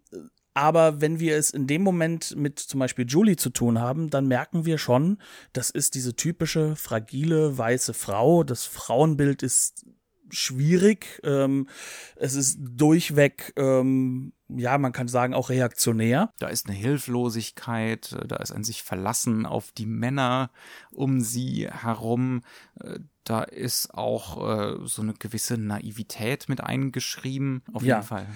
[0.55, 4.25] aber wenn wir es in dem Moment mit zum Beispiel Julie zu tun haben, dann
[4.27, 5.19] merken wir schon,
[5.53, 8.43] das ist diese typische fragile weiße Frau.
[8.43, 9.85] Das Frauenbild ist
[10.29, 11.19] schwierig.
[11.23, 11.67] Ähm,
[12.15, 16.31] es ist durchweg, ähm, ja, man kann sagen, auch reaktionär.
[16.39, 20.51] Da ist eine Hilflosigkeit, da ist ein sich verlassen auf die Männer
[20.91, 22.43] um sie herum.
[23.23, 27.95] Da ist auch äh, so eine gewisse Naivität mit eingeschrieben, auf Ja.
[27.97, 28.27] jeden Fall.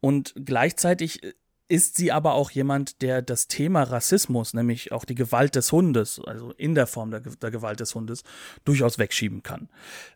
[0.00, 1.20] Und gleichzeitig
[1.68, 6.20] ist sie aber auch jemand, der das Thema Rassismus, nämlich auch die Gewalt des Hundes,
[6.24, 8.22] also in der Form der, der Gewalt des Hundes,
[8.64, 9.68] durchaus wegschieben kann.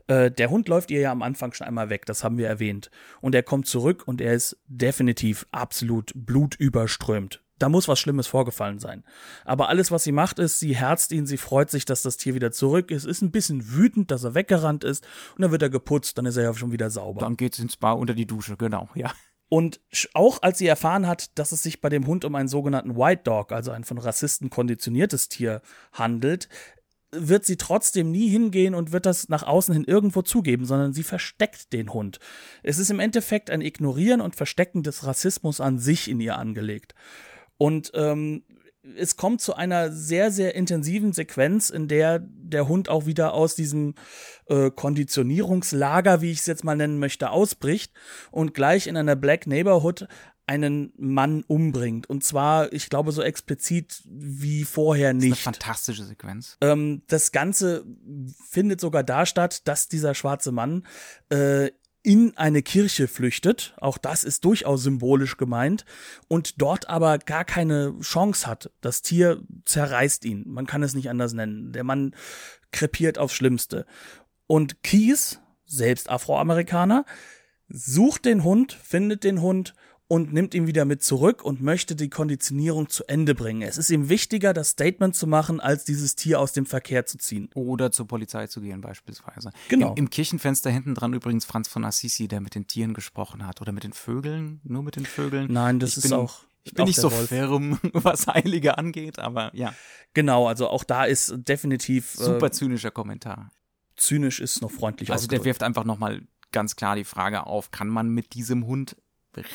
[0.06, 2.90] Äh, der Hund läuft ihr ja am Anfang schon einmal weg, das haben wir erwähnt.
[3.20, 7.42] Und er kommt zurück und er ist definitiv absolut blutüberströmt.
[7.58, 9.04] Da muss was Schlimmes vorgefallen sein.
[9.44, 12.34] Aber alles, was sie macht, ist, sie herzt ihn, sie freut sich, dass das Tier
[12.34, 15.68] wieder zurück ist, ist ein bisschen wütend, dass er weggerannt ist und dann wird er
[15.68, 17.20] geputzt, dann ist er ja schon wieder sauber.
[17.20, 19.12] Dann geht's ins Bar unter die Dusche, genau, ja.
[19.50, 19.80] Und
[20.14, 23.22] auch als sie erfahren hat, dass es sich bei dem Hund um einen sogenannten White
[23.24, 25.60] Dog, also ein von Rassisten konditioniertes Tier,
[25.92, 26.48] handelt,
[27.10, 31.02] wird sie trotzdem nie hingehen und wird das nach außen hin irgendwo zugeben, sondern sie
[31.02, 32.20] versteckt den Hund.
[32.62, 36.94] Es ist im Endeffekt ein Ignorieren und Verstecken des Rassismus an sich in ihr angelegt.
[37.58, 38.44] Und ähm,
[38.96, 43.54] es kommt zu einer sehr, sehr intensiven Sequenz, in der der Hund auch wieder aus
[43.54, 43.94] diesem
[44.46, 47.92] äh, Konditionierungslager, wie ich es jetzt mal nennen möchte, ausbricht
[48.30, 50.08] und gleich in einer Black Neighborhood
[50.46, 52.10] einen Mann umbringt.
[52.10, 55.30] Und zwar, ich glaube, so explizit wie vorher nicht.
[55.30, 56.56] Das ist eine fantastische Sequenz.
[56.60, 57.84] Ähm, das Ganze
[58.48, 60.84] findet sogar da statt, dass dieser schwarze Mann
[61.28, 61.70] äh,
[62.02, 65.84] in eine Kirche flüchtet, auch das ist durchaus symbolisch gemeint,
[66.28, 68.70] und dort aber gar keine Chance hat.
[68.80, 71.72] Das Tier zerreißt ihn, man kann es nicht anders nennen.
[71.72, 72.14] Der Mann
[72.72, 73.86] krepiert aufs Schlimmste.
[74.46, 77.04] Und Keys, selbst Afroamerikaner,
[77.68, 79.74] sucht den Hund, findet den Hund
[80.10, 83.62] und nimmt ihn wieder mit zurück und möchte die Konditionierung zu Ende bringen.
[83.62, 87.16] Es ist ihm wichtiger, das Statement zu machen, als dieses Tier aus dem Verkehr zu
[87.16, 87.48] ziehen.
[87.54, 89.50] Oder zur Polizei zu gehen beispielsweise.
[89.68, 89.90] Genau.
[89.92, 93.60] Im, im Kirchenfenster hinten dran übrigens Franz von Assisi, der mit den Tieren gesprochen hat.
[93.60, 95.46] Oder mit den Vögeln, nur mit den Vögeln.
[95.52, 96.40] Nein, das ich ist bin, auch.
[96.64, 97.28] Ich bin auch nicht so Wolf.
[97.28, 99.72] firm, was Heilige angeht, aber ja.
[100.12, 103.52] Genau, also auch da ist definitiv Super äh, zynischer Kommentar.
[103.96, 105.44] zynisch ist noch freundlich Also der ausgedrückt.
[105.44, 108.96] wirft einfach nochmal ganz klar die Frage auf, kann man mit diesem Hund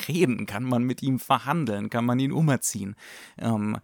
[0.08, 0.46] reden?
[0.46, 1.90] Kann man mit ihm verhandeln?
[1.90, 2.96] Kann man ihn umerziehen?
[3.38, 3.78] Ähm,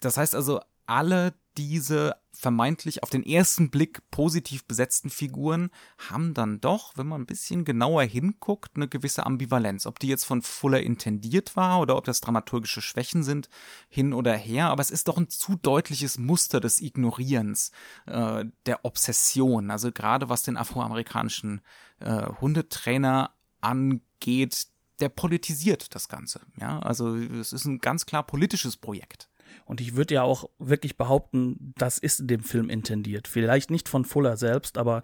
[0.00, 6.60] das heißt also, alle diese vermeintlich auf den ersten Blick positiv besetzten Figuren haben dann
[6.60, 9.86] doch, wenn man ein bisschen genauer hinguckt, eine gewisse Ambivalenz.
[9.86, 13.48] Ob die jetzt von Fuller intendiert war oder ob das dramaturgische Schwächen sind,
[13.88, 14.70] hin oder her.
[14.70, 17.72] Aber es ist doch ein zu deutliches Muster des Ignorierens,
[18.06, 19.70] äh, der Obsession.
[19.70, 21.60] Also gerade was den afroamerikanischen
[21.98, 24.66] äh, Hundetrainer angeht,
[25.00, 26.40] der politisiert das Ganze.
[26.60, 29.28] Ja, also es ist ein ganz klar politisches Projekt.
[29.64, 33.28] Und ich würde ja auch wirklich behaupten, das ist in dem Film intendiert.
[33.28, 35.02] Vielleicht nicht von Fuller selbst, aber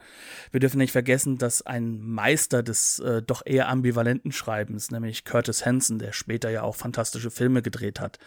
[0.51, 5.65] wir dürfen nicht vergessen, dass ein Meister des äh, doch eher ambivalenten Schreibens, nämlich Curtis
[5.65, 8.19] Hanson, der später ja auch fantastische Filme gedreht hat,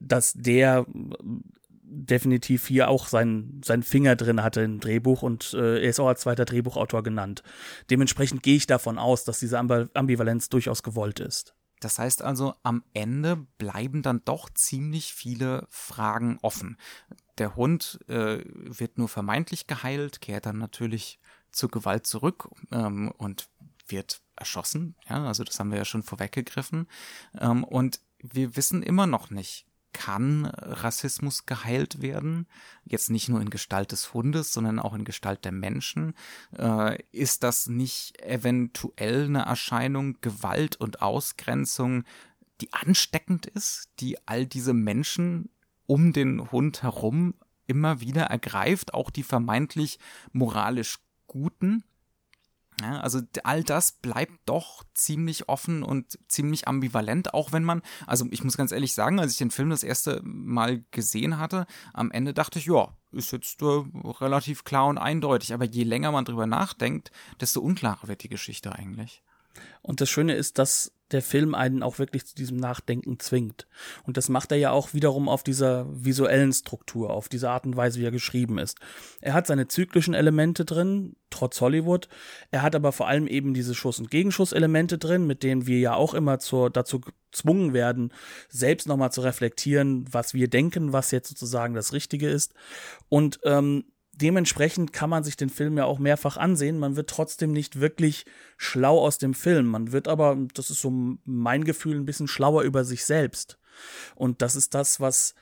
[0.00, 0.86] dass der
[1.92, 6.08] definitiv hier auch seinen, seinen Finger drin hatte im Drehbuch und äh, er ist auch
[6.08, 7.42] als zweiter Drehbuchautor genannt.
[7.90, 11.54] Dementsprechend gehe ich davon aus, dass diese Ambivalenz durchaus gewollt ist.
[11.80, 16.76] Das heißt also, am Ende bleiben dann doch ziemlich viele Fragen offen.
[17.38, 21.18] Der Hund äh, wird nur vermeintlich geheilt, kehrt dann natürlich
[21.50, 23.48] zur Gewalt zurück ähm, und
[23.88, 24.94] wird erschossen.
[25.08, 26.86] Ja, also das haben wir ja schon vorweggegriffen.
[27.38, 32.46] Ähm, und wir wissen immer noch nicht, kann Rassismus geheilt werden?
[32.84, 36.14] Jetzt nicht nur in Gestalt des Hundes, sondern auch in Gestalt der Menschen.
[36.56, 42.04] Äh, ist das nicht eventuell eine Erscheinung Gewalt und Ausgrenzung,
[42.60, 45.50] die ansteckend ist, die all diese Menschen
[45.86, 47.34] um den Hund herum
[47.66, 49.98] immer wieder ergreift, auch die vermeintlich
[50.32, 51.84] moralisch Guten?
[52.80, 58.26] Ja, also all das bleibt doch ziemlich offen und ziemlich ambivalent, auch wenn man, also
[58.30, 62.10] ich muss ganz ehrlich sagen, als ich den Film das erste Mal gesehen hatte, am
[62.10, 63.82] Ende dachte ich, ja, ist jetzt äh,
[64.20, 68.72] relativ klar und eindeutig, aber je länger man drüber nachdenkt, desto unklarer wird die Geschichte
[68.72, 69.22] eigentlich.
[69.82, 73.66] Und das Schöne ist, dass der Film einen auch wirklich zu diesem Nachdenken zwingt.
[74.04, 77.76] Und das macht er ja auch wiederum auf dieser visuellen Struktur, auf diese Art und
[77.76, 78.78] Weise, wie er geschrieben ist.
[79.20, 82.08] Er hat seine zyklischen Elemente drin, trotz Hollywood.
[82.50, 85.94] Er hat aber vor allem eben diese Schuss- und Gegenschusselemente drin, mit denen wir ja
[85.94, 88.12] auch immer zur, dazu gezwungen werden,
[88.48, 92.54] selbst nochmal zu reflektieren, was wir denken, was jetzt sozusagen das Richtige ist.
[93.08, 96.78] Und ähm, dementsprechend kann man sich den Film ja auch mehrfach ansehen.
[96.78, 98.24] Man wird trotzdem nicht wirklich
[98.56, 99.66] schlau aus dem Film.
[99.66, 100.92] Man wird aber, das ist so
[101.24, 103.58] mein Gefühl, ein bisschen schlauer über sich selbst.
[104.14, 105.34] Und das ist das, was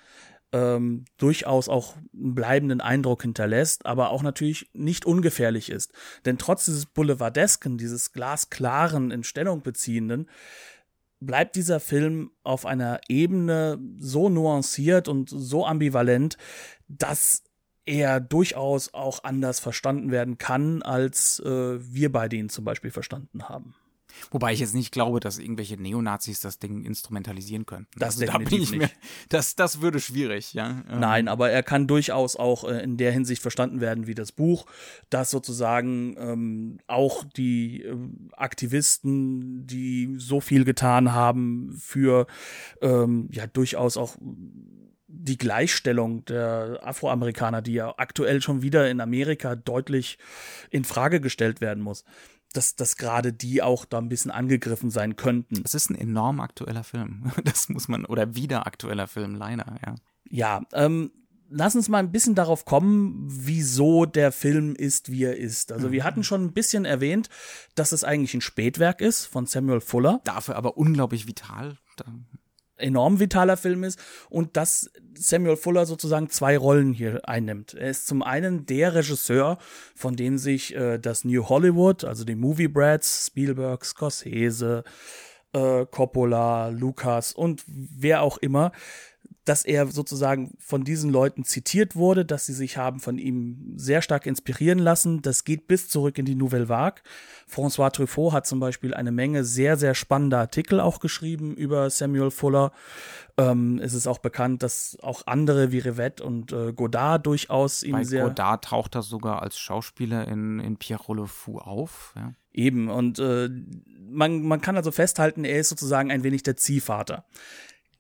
[0.53, 5.93] ähm, durchaus auch einen bleibenden Eindruck hinterlässt, aber auch natürlich nicht ungefährlich ist.
[6.25, 10.29] Denn trotz dieses Boulevardesken, dieses glasklaren, in Stellung beziehenden,
[11.21, 16.39] bleibt dieser Film auf einer Ebene so nuanciert und so ambivalent,
[16.89, 17.45] dass
[17.91, 23.49] er durchaus auch anders verstanden werden kann, als äh, wir beide ihn zum Beispiel verstanden
[23.49, 23.75] haben.
[24.31, 27.91] Wobei ich jetzt nicht glaube, dass irgendwelche Neonazis das Ding instrumentalisieren könnten.
[27.99, 28.91] Das also, da bin ich mir,
[29.29, 30.83] das, das würde schwierig, ja.
[30.89, 34.33] Ähm, Nein, aber er kann durchaus auch äh, in der Hinsicht verstanden werden wie das
[34.33, 34.67] Buch,
[35.09, 37.97] dass sozusagen ähm, auch die äh,
[38.33, 42.27] Aktivisten, die so viel getan haben für
[42.83, 44.17] ähm, ja durchaus auch
[45.13, 50.19] die Gleichstellung der Afroamerikaner, die ja aktuell schon wieder in Amerika deutlich
[50.71, 52.05] in Frage gestellt werden muss,
[52.53, 55.63] dass, dass gerade die auch da ein bisschen angegriffen sein könnten.
[55.65, 57.33] Es ist ein enorm aktueller Film.
[57.45, 59.95] Das muss man, oder wieder aktueller Film, leider, ja.
[60.33, 61.11] Ja, ähm,
[61.49, 65.73] lass uns mal ein bisschen darauf kommen, wieso der Film ist, wie er ist.
[65.73, 67.29] Also wir hatten schon ein bisschen erwähnt,
[67.75, 70.21] dass es eigentlich ein Spätwerk ist von Samuel Fuller.
[70.25, 71.79] Dafür aber unglaublich vital.
[72.81, 77.75] Enorm vitaler Film ist und dass Samuel Fuller sozusagen zwei Rollen hier einnimmt.
[77.75, 79.59] Er ist zum einen der Regisseur,
[79.95, 84.85] von dem sich äh, das New Hollywood, also die Movie Brats, Spielberg, Scorsese,
[85.53, 88.73] äh, Coppola, Lucas und wer auch immer
[89.45, 94.03] dass er sozusagen von diesen Leuten zitiert wurde, dass sie sich haben von ihm sehr
[94.03, 95.23] stark inspirieren lassen.
[95.23, 97.03] Das geht bis zurück in die Nouvelle Vague.
[97.51, 102.31] François Truffaut hat zum Beispiel eine Menge sehr, sehr spannender Artikel auch geschrieben über Samuel
[102.31, 102.73] Fuller.
[103.39, 107.93] Ähm, es ist auch bekannt, dass auch andere wie Rivette und äh, Godard durchaus ihn
[107.93, 108.25] Bei sehr.
[108.25, 112.13] Godard taucht er sogar als Schauspieler in, in Pierrot Le Fou auf.
[112.17, 112.35] Ja.
[112.53, 113.49] Eben, und äh,
[114.11, 117.25] man, man kann also festhalten, er ist sozusagen ein wenig der Ziehvater.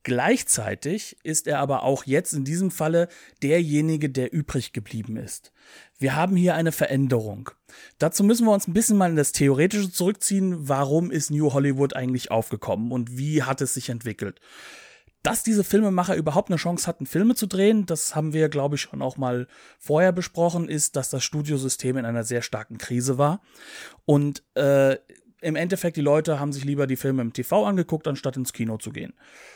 [0.03, 3.09] Gleichzeitig ist er aber auch jetzt in diesem Falle
[3.43, 5.53] derjenige, der übrig geblieben ist.
[5.99, 7.51] Wir haben hier eine Veränderung.
[7.99, 10.69] Dazu müssen wir uns ein bisschen mal in das Theoretische zurückziehen.
[10.69, 14.41] Warum ist New Hollywood eigentlich aufgekommen und wie hat es sich entwickelt?
[15.23, 18.81] Dass diese Filmemacher überhaupt eine Chance hatten, Filme zu drehen, das haben wir, glaube ich,
[18.81, 23.43] schon auch mal vorher besprochen, ist, dass das Studiosystem in einer sehr starken Krise war.
[24.07, 24.97] Und äh,
[25.40, 28.76] im Endeffekt, die Leute haben sich lieber die Filme im TV angeguckt, anstatt ins Kino
[28.79, 29.14] zu gehen.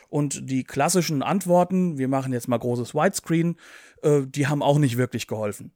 [0.09, 3.57] Und die klassischen Antworten, wir machen jetzt mal großes Widescreen,
[4.03, 5.73] äh, die haben auch nicht wirklich geholfen.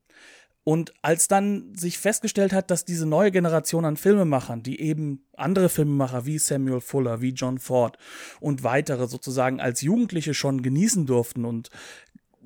[0.69, 5.71] Und als dann sich festgestellt hat, dass diese neue Generation an Filmemachern, die eben andere
[5.71, 7.97] Filmemacher wie Samuel Fuller, wie John Ford
[8.39, 11.71] und weitere sozusagen als Jugendliche schon genießen durften und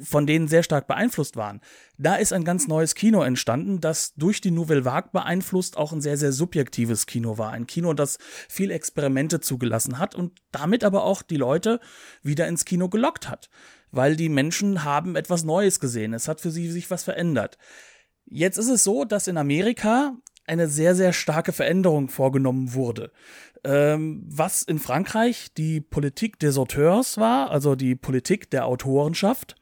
[0.01, 1.61] von denen sehr stark beeinflusst waren.
[1.99, 6.01] Da ist ein ganz neues Kino entstanden, das durch die Nouvelle Vague beeinflusst auch ein
[6.01, 7.51] sehr, sehr subjektives Kino war.
[7.51, 11.81] Ein Kino, das viel Experimente zugelassen hat und damit aber auch die Leute
[12.23, 13.51] wieder ins Kino gelockt hat.
[13.91, 16.15] Weil die Menschen haben etwas Neues gesehen.
[16.15, 17.59] Es hat für sie sich was verändert.
[18.25, 23.11] Jetzt ist es so, dass in Amerika eine sehr, sehr starke Veränderung vorgenommen wurde.
[23.65, 29.55] Ähm, was in Frankreich die Politik des Auteurs war, also die Politik der Autorenschaft,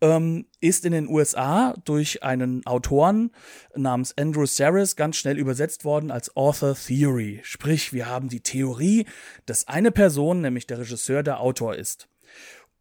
[0.00, 3.30] ähm, ist in den USA durch einen Autoren
[3.74, 7.40] namens Andrew Saris ganz schnell übersetzt worden als Author Theory.
[7.42, 9.06] Sprich, wir haben die Theorie,
[9.46, 12.08] dass eine Person, nämlich der Regisseur, der Autor ist.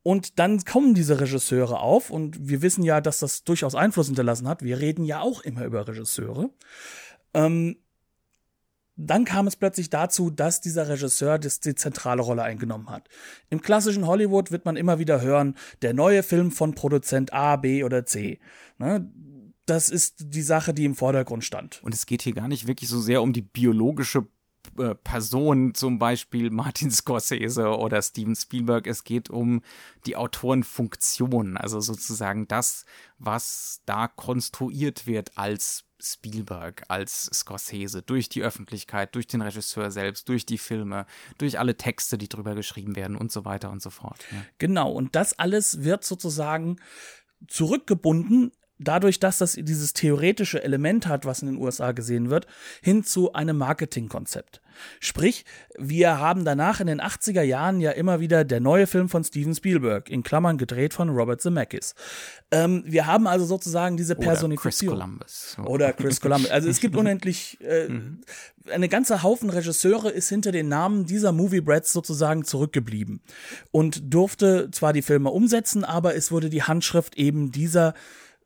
[0.01, 4.47] Und dann kommen diese Regisseure auf und wir wissen ja, dass das durchaus Einfluss hinterlassen
[4.47, 4.63] hat.
[4.63, 6.49] Wir reden ja auch immer über Regisseure.
[7.33, 7.77] Ähm,
[9.01, 13.07] dann kam es plötzlich dazu, dass dieser Regisseur das, die zentrale Rolle eingenommen hat.
[13.49, 17.85] Im klassischen Hollywood wird man immer wieder hören, der neue Film von Produzent A, B
[17.85, 18.39] oder C.
[18.77, 19.09] Ne?
[19.65, 21.81] Das ist die Sache, die im Vordergrund stand.
[21.81, 24.27] Und es geht hier gar nicht wirklich so sehr um die biologische
[24.77, 28.85] äh, Person, zum Beispiel Martin Scorsese oder Steven Spielberg.
[28.85, 29.61] Es geht um
[30.05, 32.85] die Autorenfunktion, also sozusagen das,
[33.17, 40.29] was da konstruiert wird als Spielberg, als Scorsese, durch die Öffentlichkeit, durch den Regisseur selbst,
[40.29, 41.05] durch die Filme,
[41.38, 44.19] durch alle Texte, die drüber geschrieben werden und so weiter und so fort.
[44.31, 44.45] Ja.
[44.57, 46.77] Genau, und das alles wird sozusagen
[47.47, 52.47] zurückgebunden dadurch, dass das dieses theoretische Element hat, was in den USA gesehen wird,
[52.81, 54.61] hin zu einem Marketingkonzept.
[54.99, 55.45] Sprich,
[55.77, 59.53] wir haben danach in den 80er Jahren ja immer wieder der neue Film von Steven
[59.53, 61.95] Spielberg, in Klammern gedreht von Robert Zemeckis.
[62.51, 64.95] Ähm, wir haben also sozusagen diese Personifizierung.
[64.95, 65.69] Oder Chris Columbus.
[65.69, 66.49] Oder Chris Columbus.
[66.49, 68.21] Also es gibt unendlich, äh, mhm.
[68.71, 73.21] eine ganze Haufen Regisseure ist hinter den Namen dieser Movie Brats sozusagen zurückgeblieben
[73.71, 77.93] und durfte zwar die Filme umsetzen, aber es wurde die Handschrift eben dieser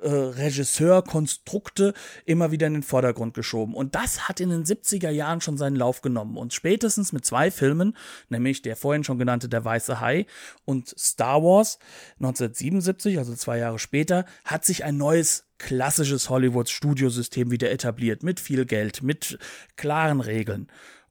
[0.03, 1.93] äh, Regisseurkonstrukte
[2.25, 3.73] immer wieder in den Vordergrund geschoben.
[3.73, 6.37] Und das hat in den 70er Jahren schon seinen Lauf genommen.
[6.37, 7.95] Und spätestens mit zwei Filmen,
[8.29, 10.25] nämlich der vorhin schon genannte Der Weiße Hai
[10.65, 11.79] und Star Wars
[12.19, 18.65] 1977, also zwei Jahre später, hat sich ein neues klassisches Hollywood-Studiosystem wieder etabliert, mit viel
[18.65, 19.39] Geld, mit
[19.77, 20.67] klaren Regeln.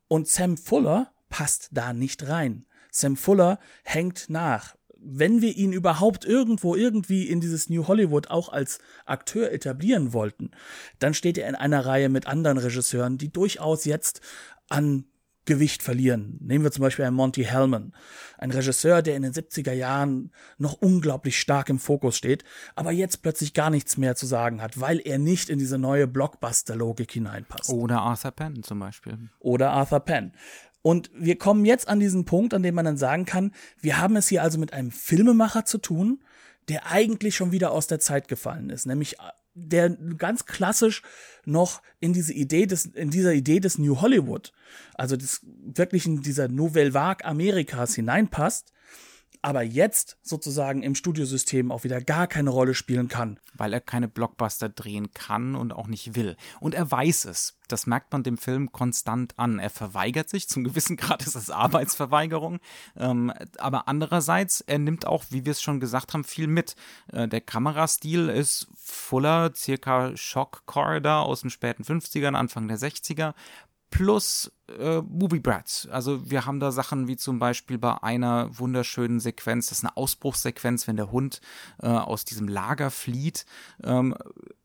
[0.08, 2.66] Und Sam Fuller passt da nicht rein.
[2.90, 8.48] Sam Fuller hängt nach wenn wir ihn überhaupt irgendwo irgendwie in dieses New Hollywood auch
[8.48, 10.50] als Akteur etablieren wollten,
[10.98, 14.20] dann steht er in einer Reihe mit anderen Regisseuren, die durchaus jetzt
[14.68, 15.04] an
[15.44, 16.38] Gewicht verlieren.
[16.40, 17.92] Nehmen wir zum Beispiel einen Monty Hellman,
[18.38, 22.44] ein Regisseur, der in den 70er Jahren noch unglaublich stark im Fokus steht,
[22.76, 26.06] aber jetzt plötzlich gar nichts mehr zu sagen hat, weil er nicht in diese neue
[26.06, 27.70] Blockbuster-Logik hineinpasst.
[27.70, 29.30] Oder Arthur Penn zum Beispiel.
[29.40, 30.32] Oder Arthur Penn.
[30.82, 34.16] Und wir kommen jetzt an diesen Punkt, an dem man dann sagen kann, wir haben
[34.16, 36.22] es hier also mit einem Filmemacher zu tun,
[36.68, 39.16] der eigentlich schon wieder aus der Zeit gefallen ist, nämlich
[39.54, 41.02] der ganz klassisch
[41.44, 44.52] noch in diese Idee des, in dieser Idee des New Hollywood,
[44.94, 48.71] also des wirklich in dieser Nouvelle Vague Amerikas hineinpasst,
[49.42, 53.40] aber jetzt sozusagen im Studiosystem auch wieder gar keine Rolle spielen kann.
[53.54, 56.36] Weil er keine Blockbuster drehen kann und auch nicht will.
[56.60, 57.58] Und er weiß es.
[57.66, 59.58] Das merkt man dem Film konstant an.
[59.58, 62.60] Er verweigert sich, zum gewissen Grad ist es Arbeitsverweigerung.
[62.96, 66.76] Ähm, aber andererseits, er nimmt auch, wie wir es schon gesagt haben, viel mit.
[67.12, 73.34] Äh, der Kamerastil ist Fuller, circa Shock Corridor aus den späten 50ern, Anfang der 60er
[73.92, 75.86] plus äh, Movie Brats.
[75.92, 79.96] Also wir haben da Sachen wie zum Beispiel bei einer wunderschönen Sequenz, das ist eine
[79.96, 81.40] Ausbruchssequenz, wenn der Hund
[81.80, 83.46] äh, aus diesem Lager flieht.
[83.84, 84.16] Ähm,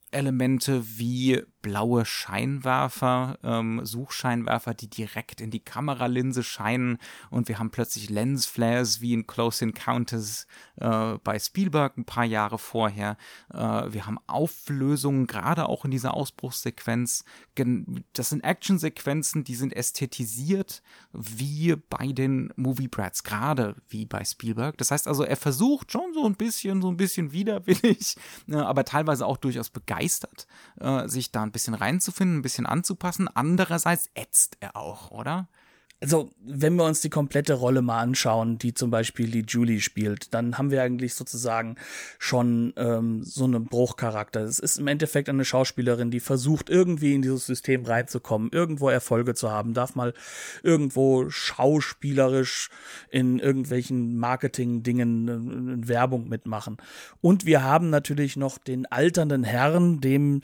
[0.10, 6.98] Elemente wie blaue Scheinwerfer, ähm, Suchscheinwerfer, die direkt in die Kameralinse scheinen
[7.30, 10.48] und wir haben plötzlich Lensflares wie in Close Encounters
[10.78, 13.18] äh, bei Spielberg ein paar Jahre vorher.
[13.54, 17.26] Äh, wir haben Auflösungen, gerade auch in dieser Ausbruchssequenz.
[18.14, 24.78] Das sind Actionsequenzen, die sind ästhetisiert wie bei den Movie Brats, gerade wie bei Spielberg.
[24.78, 28.16] Das heißt also, er versucht schon so ein bisschen, so ein bisschen widerwillig,
[28.48, 30.48] äh, aber teilweise auch durchaus begeistert,
[30.80, 33.28] äh, sich da ein bisschen reinzufinden, ein bisschen anzupassen.
[33.28, 35.48] Andererseits ätzt er auch, oder?
[36.00, 40.32] Also wenn wir uns die komplette Rolle mal anschauen, die zum Beispiel die Julie spielt,
[40.34, 41.76] dann haben wir eigentlich sozusagen
[42.20, 44.42] schon ähm, so einen Bruchcharakter.
[44.42, 49.34] Es ist im Endeffekt eine Schauspielerin, die versucht irgendwie in dieses System reinzukommen, irgendwo Erfolge
[49.34, 50.14] zu haben, darf mal
[50.62, 52.70] irgendwo schauspielerisch
[53.10, 56.78] in irgendwelchen Marketing-Dingen äh, Werbung mitmachen.
[57.22, 60.42] Und wir haben natürlich noch den alternden Herrn, dem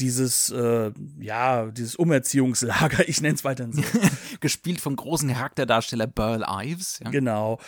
[0.00, 0.90] dieses äh,
[1.20, 3.82] ja dieses Umerziehungslager, ich nenne es weiterhin so,
[4.40, 7.00] gespielt vom großen Charakterdarsteller Burl Ives.
[7.04, 7.10] Ja.
[7.10, 7.58] Genau,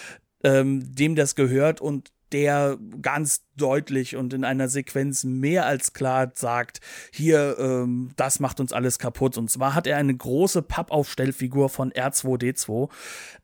[0.42, 6.30] ähm, dem das gehört und der ganz deutlich und in einer Sequenz mehr als klar
[6.34, 6.80] sagt,
[7.12, 9.38] hier, ähm, das macht uns alles kaputt.
[9.38, 12.90] Und zwar hat er eine große Pappaufstellfigur von R2D2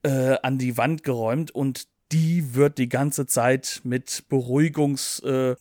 [0.02, 5.56] äh, an die Wand geräumt und die wird die ganze Zeit mit Beruhigungs, äh,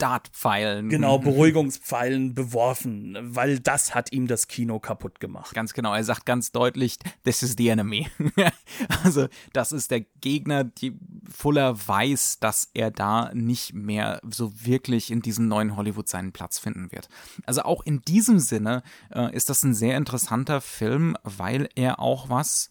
[0.00, 0.88] Dartpfeilen.
[0.88, 5.54] Genau, Beruhigungspfeilen beworfen, weil das hat ihm das Kino kaputt gemacht.
[5.54, 8.08] Ganz genau, er sagt ganz deutlich, this is the enemy.
[9.04, 10.98] also, das ist der Gegner, die
[11.28, 16.58] Fuller weiß, dass er da nicht mehr so wirklich in diesem neuen Hollywood seinen Platz
[16.58, 17.08] finden wird.
[17.46, 22.28] Also auch in diesem Sinne äh, ist das ein sehr interessanter Film, weil er auch
[22.28, 22.68] was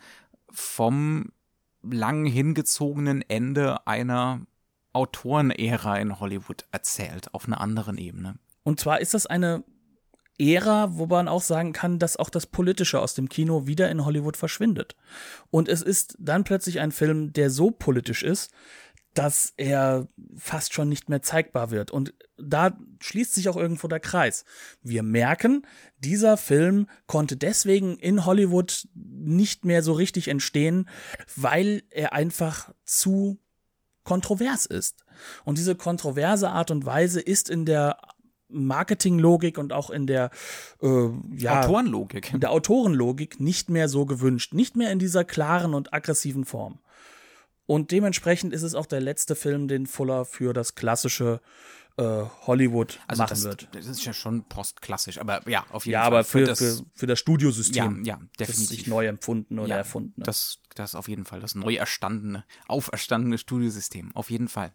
[0.51, 1.31] vom
[1.81, 4.41] lang hingezogenen Ende einer
[4.93, 8.39] Autorenära in Hollywood erzählt, auf einer anderen Ebene.
[8.63, 9.63] Und zwar ist das eine
[10.39, 14.05] Ära, wo man auch sagen kann, dass auch das Politische aus dem Kino wieder in
[14.05, 14.95] Hollywood verschwindet.
[15.51, 18.51] Und es ist dann plötzlich ein Film, der so politisch ist,
[19.13, 21.91] dass er fast schon nicht mehr zeigbar wird.
[21.91, 24.45] Und da schließt sich auch irgendwo der Kreis.
[24.81, 25.65] Wir merken,
[25.97, 30.87] dieser Film konnte deswegen in Hollywood nicht mehr so richtig entstehen,
[31.35, 33.39] weil er einfach zu
[34.03, 35.03] kontrovers ist.
[35.43, 37.97] Und diese kontroverse Art und Weise ist in der
[38.49, 40.31] Marketinglogik und auch in der
[40.81, 42.33] äh, ja, Autorenlogik.
[42.33, 46.79] In der Autorenlogik nicht mehr so gewünscht, nicht mehr in dieser klaren und aggressiven Form.
[47.67, 51.39] Und dementsprechend ist es auch der letzte Film, den Fuller für das klassische
[52.01, 53.67] Hollywood also machen das, wird.
[53.73, 56.03] Das ist ja schon postklassisch, aber ja, auf jeden ja, Fall.
[56.03, 58.03] Ja, aber für, für, für, für, das Studiosystem.
[58.03, 58.69] Ja, ja definitiv.
[58.69, 60.21] sich neu empfunden oder ja, erfunden.
[60.23, 64.73] Das, das auf jeden Fall, das neu erstandene, auferstandene Studiosystem, auf jeden Fall.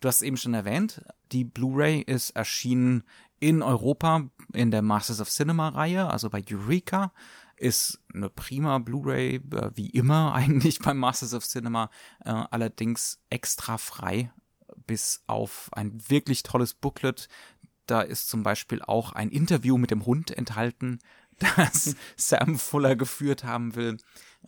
[0.00, 1.02] Du hast es eben schon erwähnt,
[1.32, 3.04] die Blu-ray ist erschienen
[3.40, 7.12] in Europa in der Masters of Cinema Reihe, also bei Eureka
[7.56, 11.90] ist eine prima Blu-ray, äh, wie immer eigentlich beim Masters of Cinema,
[12.24, 14.30] äh, allerdings extra frei
[14.88, 17.28] bis auf ein wirklich tolles Booklet.
[17.86, 20.98] Da ist zum Beispiel auch ein Interview mit dem Hund enthalten,
[21.56, 23.98] das Sam Fuller geführt haben will,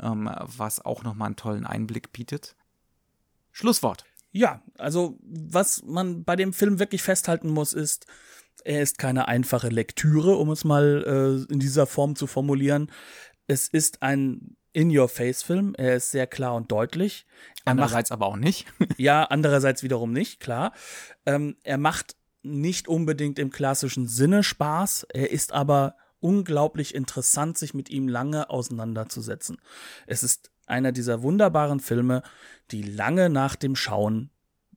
[0.00, 2.56] ähm, was auch nochmal einen tollen Einblick bietet.
[3.52, 4.04] Schlusswort.
[4.32, 8.06] Ja, also was man bei dem Film wirklich festhalten muss, ist,
[8.64, 11.04] er ist keine einfache Lektüre, um es mal
[11.48, 12.90] äh, in dieser Form zu formulieren.
[13.46, 15.74] Es ist ein in-Your-Face-Film.
[15.76, 17.26] Er ist sehr klar und deutlich.
[17.64, 18.66] Er andererseits macht, aber auch nicht.
[18.96, 20.72] ja, andererseits wiederum nicht, klar.
[21.26, 25.06] Ähm, er macht nicht unbedingt im klassischen Sinne Spaß.
[25.12, 29.58] Er ist aber unglaublich interessant, sich mit ihm lange auseinanderzusetzen.
[30.06, 32.22] Es ist einer dieser wunderbaren Filme,
[32.70, 34.30] die lange nach dem Schauen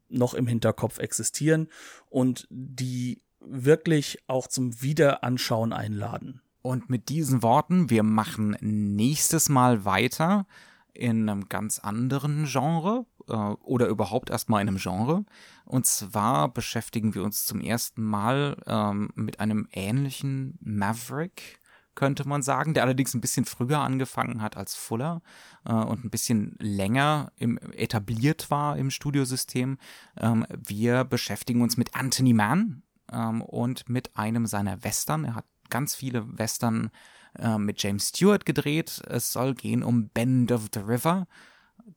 [0.10, 1.68] noch im Hinterkopf existieren
[2.10, 6.42] und die wirklich auch zum Wiederanschauen einladen.
[6.64, 10.48] Und mit diesen Worten, wir machen nächstes Mal weiter
[10.94, 15.26] in einem ganz anderen Genre äh, oder überhaupt erstmal in einem Genre.
[15.66, 21.60] Und zwar beschäftigen wir uns zum ersten Mal ähm, mit einem ähnlichen Maverick,
[21.96, 25.22] könnte man sagen, der allerdings ein bisschen früher angefangen hat als Fuller
[25.66, 29.78] äh, und ein bisschen länger im, etabliert war im Studiosystem.
[30.18, 35.26] Ähm, wir beschäftigen uns mit Anthony Mann ähm, und mit einem seiner Western.
[35.26, 36.92] Er hat ganz viele Western
[37.40, 39.02] äh, mit James Stewart gedreht.
[39.08, 41.28] Es soll gehen um Bend of the River.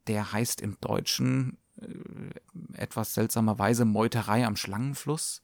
[0.07, 5.43] Der heißt im Deutschen äh, etwas seltsamerweise Meuterei am Schlangenfluss.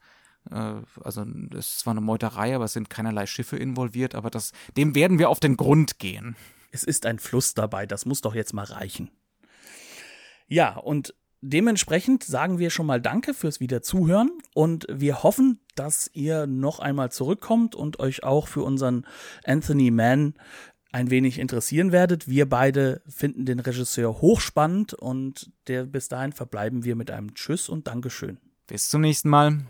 [0.50, 4.52] Äh, also es ist zwar eine Meuterei, aber es sind keinerlei Schiffe involviert, aber das,
[4.78, 6.34] dem werden wir auf den Grund gehen.
[6.70, 9.10] Es ist ein Fluss dabei, das muss doch jetzt mal reichen.
[10.48, 16.46] Ja, und dementsprechend sagen wir schon mal Danke fürs Wiederzuhören und wir hoffen, dass ihr
[16.46, 19.06] noch einmal zurückkommt und euch auch für unseren
[19.44, 20.34] Anthony Mann
[20.92, 22.28] ein wenig interessieren werdet.
[22.28, 27.68] Wir beide finden den Regisseur hochspannend und der bis dahin verbleiben wir mit einem Tschüss
[27.68, 28.38] und Dankeschön.
[28.66, 29.60] Bis zum nächsten Mal.